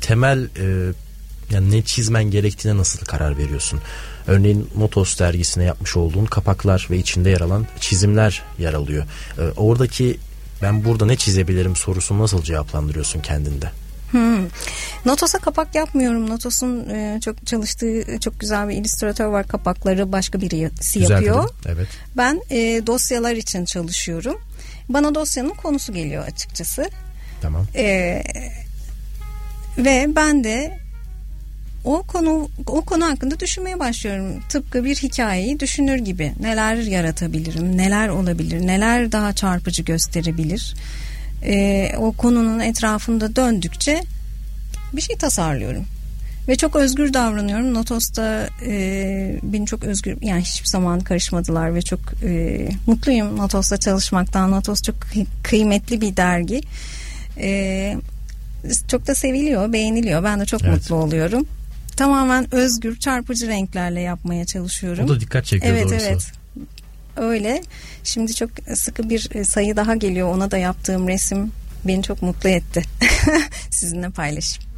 temel 0.00 0.44
e, 0.44 0.92
yani 1.50 1.70
ne 1.70 1.82
çizmen 1.82 2.24
gerektiğine 2.24 2.78
nasıl 2.78 3.04
karar 3.04 3.38
veriyorsun? 3.38 3.80
Örneğin 4.26 4.68
Motos 4.74 5.18
dergisine 5.18 5.64
yapmış 5.64 5.96
olduğun 5.96 6.26
kapaklar 6.26 6.86
ve 6.90 6.98
içinde 6.98 7.30
yer 7.30 7.40
alan 7.40 7.66
çizimler 7.80 8.42
yer 8.58 8.74
alıyor. 8.74 9.04
E, 9.38 9.42
oradaki 9.42 10.18
ben 10.62 10.84
burada 10.84 11.06
ne 11.06 11.16
çizebilirim 11.16 11.76
sorusunu 11.76 12.22
nasıl 12.22 12.42
cevaplandırıyorsun 12.42 13.20
kendinde? 13.20 13.70
Hmm. 14.10 14.46
Notos'a 15.04 15.38
kapak 15.38 15.74
yapmıyorum. 15.74 16.30
Notos'un 16.30 16.88
e, 16.88 17.20
çok 17.24 17.46
çalıştığı 17.46 18.18
çok 18.20 18.40
güzel 18.40 18.68
bir 18.68 18.74
illüstratör 18.74 19.26
var. 19.26 19.48
Kapakları 19.48 20.12
başka 20.12 20.40
birisi 20.40 20.98
güzel 20.98 21.14
yapıyor. 21.14 21.48
Evet. 21.66 21.88
Ben 22.16 22.40
e, 22.50 22.86
dosyalar 22.86 23.32
için 23.32 23.64
çalışıyorum. 23.64 24.40
Bana 24.88 25.14
dosyanın 25.14 25.54
konusu 25.54 25.92
geliyor 25.92 26.24
açıkçası. 26.24 26.90
Tamam. 27.42 27.66
E, 27.74 28.22
ve 29.78 30.06
ben 30.16 30.44
de 30.44 30.78
o 31.84 32.02
konu 32.02 32.48
o 32.66 32.82
konu 32.82 33.04
hakkında 33.04 33.40
düşünmeye 33.40 33.78
başlıyorum. 33.78 34.42
Tıpkı 34.48 34.84
bir 34.84 34.96
hikayeyi 34.96 35.60
düşünür 35.60 35.96
gibi. 35.96 36.32
Neler 36.40 36.76
yaratabilirim? 36.76 37.76
Neler 37.76 38.08
olabilir? 38.08 38.66
Neler 38.66 39.12
daha 39.12 39.32
çarpıcı 39.32 39.82
gösterebilir? 39.82 40.74
Ee, 41.44 41.92
o 41.98 42.12
konunun 42.12 42.60
etrafında 42.60 43.36
döndükçe 43.36 44.02
bir 44.92 45.00
şey 45.00 45.16
tasarlıyorum. 45.16 45.84
Ve 46.48 46.56
çok 46.56 46.76
özgür 46.76 47.14
davranıyorum. 47.14 47.74
Notos'ta 47.74 48.48
e, 48.66 49.38
beni 49.42 49.66
çok 49.66 49.84
özgür 49.84 50.22
yani 50.22 50.42
hiçbir 50.42 50.68
zaman 50.68 51.00
karışmadılar 51.00 51.74
ve 51.74 51.82
çok 51.82 52.00
e, 52.24 52.68
mutluyum 52.86 53.36
Notos'ta 53.36 53.76
çalışmaktan. 53.76 54.50
Notos 54.50 54.82
çok 54.82 54.96
kıymetli 55.42 56.00
bir 56.00 56.16
dergi. 56.16 56.60
E, 57.38 57.96
çok 58.88 59.06
da 59.06 59.14
seviliyor, 59.14 59.72
beğeniliyor. 59.72 60.24
Ben 60.24 60.40
de 60.40 60.44
çok 60.44 60.62
evet. 60.62 60.72
mutlu 60.72 60.96
oluyorum 60.96 61.46
tamamen 62.00 62.54
özgür, 62.54 62.96
çarpıcı 62.96 63.48
renklerle 63.48 64.00
yapmaya 64.00 64.44
çalışıyorum. 64.44 65.04
O 65.04 65.08
da 65.08 65.20
dikkat 65.20 65.44
çekiyor 65.44 65.74
evet, 65.74 65.84
doğrusu. 65.84 66.06
Evet, 66.06 66.32
Öyle. 67.16 67.62
Şimdi 68.04 68.34
çok 68.34 68.50
sıkı 68.74 69.10
bir 69.10 69.28
e, 69.34 69.44
sayı 69.44 69.76
daha 69.76 69.96
geliyor. 69.96 70.34
Ona 70.34 70.50
da 70.50 70.58
yaptığım 70.58 71.08
resim 71.08 71.52
beni 71.84 72.02
çok 72.02 72.22
mutlu 72.22 72.48
etti. 72.48 72.82
Sizinle 73.70 74.10
paylaşayım. 74.10 74.70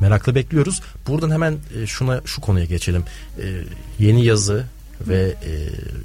Merakla 0.00 0.34
bekliyoruz. 0.34 0.82
Buradan 1.08 1.30
hemen 1.30 1.56
e, 1.82 1.86
şuna 1.86 2.20
şu 2.24 2.40
konuya 2.40 2.64
geçelim. 2.64 3.04
Ee, 3.38 3.42
yeni 3.98 4.24
yazı 4.24 4.66
ve 5.00 5.34
e, 5.44 5.52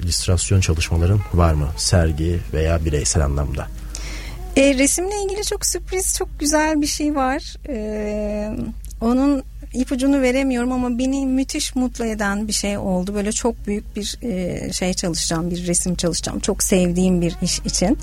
illüstrasyon 0.03 0.61
çalışmaların 0.61 1.21
var 1.33 1.53
mı? 1.53 1.67
Sergi 1.77 2.39
veya 2.53 2.85
bireysel 2.85 3.25
anlamda. 3.25 3.67
E, 4.55 4.77
resimle 4.77 5.23
ilgili 5.25 5.45
çok 5.45 5.65
sürpriz, 5.65 6.17
çok 6.17 6.39
güzel 6.39 6.81
bir 6.81 6.87
şey 6.87 7.15
var. 7.15 7.55
E, 7.69 8.57
onun 9.01 9.43
ipucunu 9.73 10.21
veremiyorum 10.21 10.71
ama 10.71 10.97
beni 10.97 11.25
müthiş 11.25 11.75
mutlu 11.75 12.05
eden 12.05 12.47
bir 12.47 12.53
şey 12.53 12.77
oldu. 12.77 13.15
Böyle 13.15 13.31
çok 13.31 13.67
büyük 13.67 13.95
bir 13.95 14.17
e, 14.21 14.73
şey 14.73 14.93
çalışacağım, 14.93 15.51
bir 15.51 15.67
resim 15.67 15.95
çalışacağım. 15.95 16.39
Çok 16.39 16.63
sevdiğim 16.63 17.21
bir 17.21 17.35
iş 17.41 17.59
için. 17.59 17.97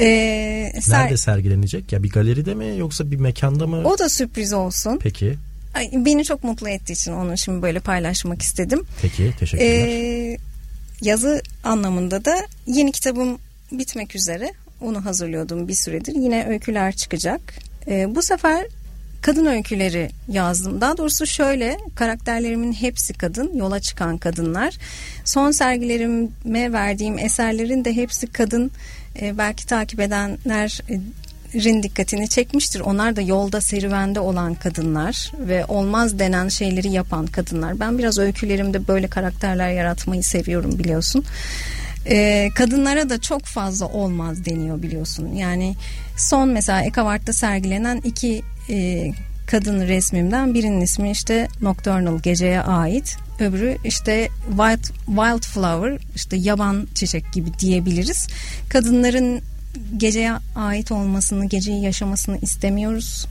Ee, 0.00 0.72
ser... 0.80 1.04
Nerede 1.04 1.16
sergilenecek? 1.16 1.92
Ya 1.92 2.02
bir 2.02 2.10
galeride 2.10 2.54
mi 2.54 2.78
yoksa 2.78 3.10
bir 3.10 3.16
mekanda 3.16 3.66
mı? 3.66 3.82
O 3.84 3.98
da 3.98 4.08
sürpriz 4.08 4.52
olsun. 4.52 4.98
Peki. 5.02 5.38
Ay, 5.74 5.90
beni 5.92 6.24
çok 6.24 6.44
mutlu 6.44 6.68
ettiği 6.68 6.92
için 6.92 7.12
onu 7.12 7.38
şimdi 7.38 7.62
böyle 7.62 7.80
paylaşmak 7.80 8.42
istedim. 8.42 8.82
Peki 9.02 9.32
teşekkürler. 9.38 9.70
Ee, 9.70 10.38
yazı 11.02 11.42
anlamında 11.64 12.24
da 12.24 12.36
yeni 12.66 12.92
kitabım 12.92 13.38
bitmek 13.72 14.16
üzere. 14.16 14.52
Onu 14.80 15.04
hazırlıyordum 15.04 15.68
bir 15.68 15.74
süredir. 15.74 16.14
Yine 16.14 16.46
öyküler 16.48 16.92
çıkacak. 16.92 17.40
Ee, 17.88 18.14
bu 18.14 18.22
sefer 18.22 18.66
kadın 19.22 19.46
öyküleri 19.46 20.10
yazdım. 20.28 20.80
Daha 20.80 20.96
doğrusu 20.96 21.26
şöyle 21.26 21.78
karakterlerimin 21.94 22.72
hepsi 22.72 23.12
kadın, 23.12 23.56
yola 23.56 23.80
çıkan 23.80 24.18
kadınlar. 24.18 24.74
Son 25.24 25.50
sergilerime 25.50 26.72
verdiğim 26.72 27.18
eserlerin 27.18 27.84
de 27.84 27.96
hepsi 27.96 28.26
kadın. 28.26 28.70
E, 29.20 29.38
belki 29.38 29.66
takip 29.66 30.00
edenlerin 30.00 31.82
dikkatini 31.82 32.28
çekmiştir. 32.28 32.80
Onlar 32.80 33.16
da 33.16 33.20
yolda 33.20 33.60
serüvende 33.60 34.20
olan 34.20 34.54
kadınlar 34.54 35.32
ve 35.38 35.64
olmaz 35.64 36.18
denen 36.18 36.48
şeyleri 36.48 36.88
yapan 36.90 37.26
kadınlar. 37.26 37.80
Ben 37.80 37.98
biraz 37.98 38.18
öykülerimde 38.18 38.88
böyle 38.88 39.06
karakterler 39.08 39.70
yaratmayı 39.70 40.24
seviyorum 40.24 40.78
biliyorsun. 40.78 41.24
Ee, 42.06 42.48
kadınlara 42.54 43.08
da 43.08 43.20
çok 43.20 43.44
fazla 43.44 43.86
olmaz 43.86 44.44
deniyor 44.44 44.82
biliyorsun. 44.82 45.34
Yani 45.34 45.74
son 46.16 46.48
mesela 46.48 46.82
Ekavart'ta 46.82 47.32
sergilenen 47.32 48.00
iki 48.04 48.42
e, 48.70 49.10
kadın 49.46 49.80
resmimden 49.80 50.54
birinin 50.54 50.80
ismi 50.80 51.10
işte 51.10 51.48
Nocturnal 51.60 52.18
geceye 52.18 52.60
ait. 52.60 53.16
Öbürü 53.40 53.76
işte 53.84 54.28
Wild, 54.48 54.84
Wildflower 55.06 55.98
işte 56.14 56.36
yaban 56.36 56.88
çiçek 56.94 57.32
gibi 57.32 57.58
diyebiliriz. 57.58 58.26
Kadınların 58.68 59.40
geceye 59.96 60.32
ait 60.56 60.92
olmasını, 60.92 61.44
geceyi 61.44 61.82
yaşamasını 61.82 62.38
istemiyoruz. 62.38 63.26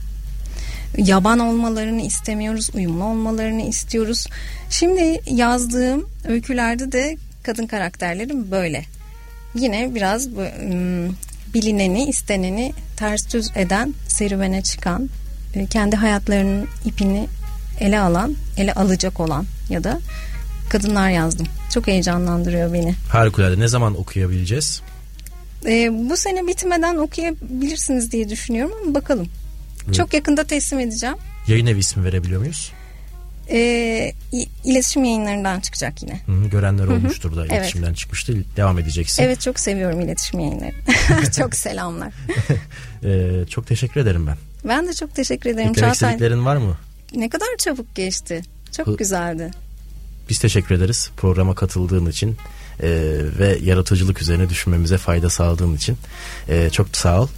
Yaban 0.98 1.38
olmalarını 1.38 2.02
istemiyoruz, 2.02 2.70
uyumlu 2.74 3.04
olmalarını 3.04 3.62
istiyoruz. 3.62 4.26
Şimdi 4.70 5.20
yazdığım 5.30 6.08
öykülerde 6.24 6.92
de 6.92 7.16
kadın 7.42 7.66
karakterlerim 7.66 8.50
böyle. 8.50 8.84
Yine 9.54 9.94
biraz 9.94 10.28
bilineni, 11.54 12.04
isteneni 12.04 12.72
ters 12.96 13.34
düz 13.34 13.50
eden, 13.56 13.94
serüvene 14.08 14.62
çıkan, 14.62 15.08
e, 15.54 15.66
kendi 15.66 15.96
hayatlarının 15.96 16.68
ipini 16.84 17.28
ele 17.80 18.00
alan, 18.00 18.36
ele 18.56 18.72
alacak 18.72 19.20
olan 19.20 19.46
ya 19.68 19.84
da 19.84 20.00
kadınlar 20.68 21.10
yazdım. 21.10 21.46
Çok 21.74 21.86
heyecanlandırıyor 21.86 22.72
beni. 22.72 22.94
Harikulade. 23.08 23.60
Ne 23.60 23.68
zaman 23.68 24.00
okuyabileceğiz? 24.00 24.82
E, 25.66 25.90
bu 26.10 26.16
sene 26.16 26.46
bitmeden 26.46 26.96
okuyabilirsiniz 26.96 28.12
diye 28.12 28.28
düşünüyorum 28.28 28.74
ama 28.82 28.94
bakalım. 28.94 29.28
Evet. 29.84 29.94
Çok 29.94 30.14
yakında 30.14 30.44
teslim 30.44 30.80
edeceğim. 30.80 31.16
Yayın 31.48 31.66
evi 31.66 31.78
ismi 31.78 32.04
verebiliyor 32.04 32.40
muyuz? 32.40 32.72
E, 33.50 34.12
iletişim 34.64 35.04
yayınlarından 35.04 35.60
çıkacak 35.60 36.02
yine. 36.02 36.20
Hı, 36.26 36.48
görenler 36.50 36.86
olmuştur 36.86 37.36
da 37.36 37.46
iletişimden 37.46 37.86
evet. 37.86 37.96
çıkmıştı. 37.96 38.44
Devam 38.56 38.78
edeceksin. 38.78 39.22
Evet 39.22 39.40
çok 39.40 39.60
seviyorum 39.60 40.00
iletişim 40.00 40.40
yayınları. 40.40 40.72
çok 41.38 41.54
selamlar. 41.54 42.12
e, 43.04 43.46
çok 43.46 43.66
teşekkür 43.66 44.00
ederim 44.00 44.26
ben. 44.26 44.36
Ben 44.64 44.88
de 44.88 44.92
çok 44.94 45.14
teşekkür 45.14 45.50
ederim. 45.50 45.70
Eklemek 45.70 45.94
istediklerin 45.94 46.44
var 46.44 46.56
mı? 46.56 46.76
Ne 47.14 47.28
kadar 47.28 47.48
çabuk 47.58 47.94
geçti. 47.94 48.42
Çok 48.76 48.86
Hı. 48.86 48.96
güzeldi. 48.96 49.50
Biz 50.28 50.38
teşekkür 50.38 50.74
ederiz 50.74 51.10
programa 51.16 51.54
katıldığın 51.54 52.06
için 52.06 52.36
e, 52.82 52.88
ve 53.38 53.58
yaratıcılık 53.62 54.22
üzerine 54.22 54.48
düşünmemize 54.48 54.98
fayda 54.98 55.30
sağladığın 55.30 55.76
için. 55.76 55.96
E, 56.48 56.70
çok 56.70 56.96
sağ 56.96 57.22
ol 57.22 57.28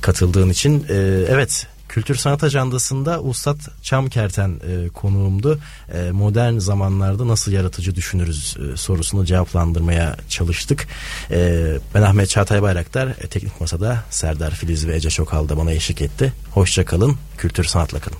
katıldığın 0.00 0.50
için. 0.50 0.86
E, 0.88 0.94
evet 1.28 1.66
Kültür 1.98 2.14
Sanat 2.14 2.44
Ajandası'nda 2.44 3.22
Ustad 3.22 3.60
Çamkerten 3.82 4.50
e, 4.50 4.88
konuğumdu. 4.88 5.58
E, 5.92 6.10
modern 6.10 6.58
zamanlarda 6.58 7.28
nasıl 7.28 7.52
yaratıcı 7.52 7.94
düşünürüz 7.94 8.56
e, 8.56 8.76
sorusunu 8.76 9.24
cevaplandırmaya 9.24 10.16
çalıştık. 10.28 10.88
E, 11.30 11.66
ben 11.94 12.02
Ahmet 12.02 12.28
Çağatay 12.28 12.62
Bayraktar, 12.62 13.08
e, 13.08 13.26
Teknik 13.26 13.60
Masa'da 13.60 14.04
Serdar 14.10 14.50
Filiz 14.50 14.86
ve 14.86 14.96
Ece 14.96 15.10
Çokal 15.10 15.48
da 15.48 15.56
bana 15.56 15.72
eşlik 15.72 16.02
etti. 16.02 16.32
Hoşça 16.50 16.84
kalın, 16.84 17.16
kültür 17.38 17.64
sanatla 17.64 17.98
kalın. 18.00 18.18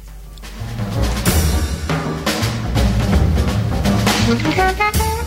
Müzik 4.29 4.59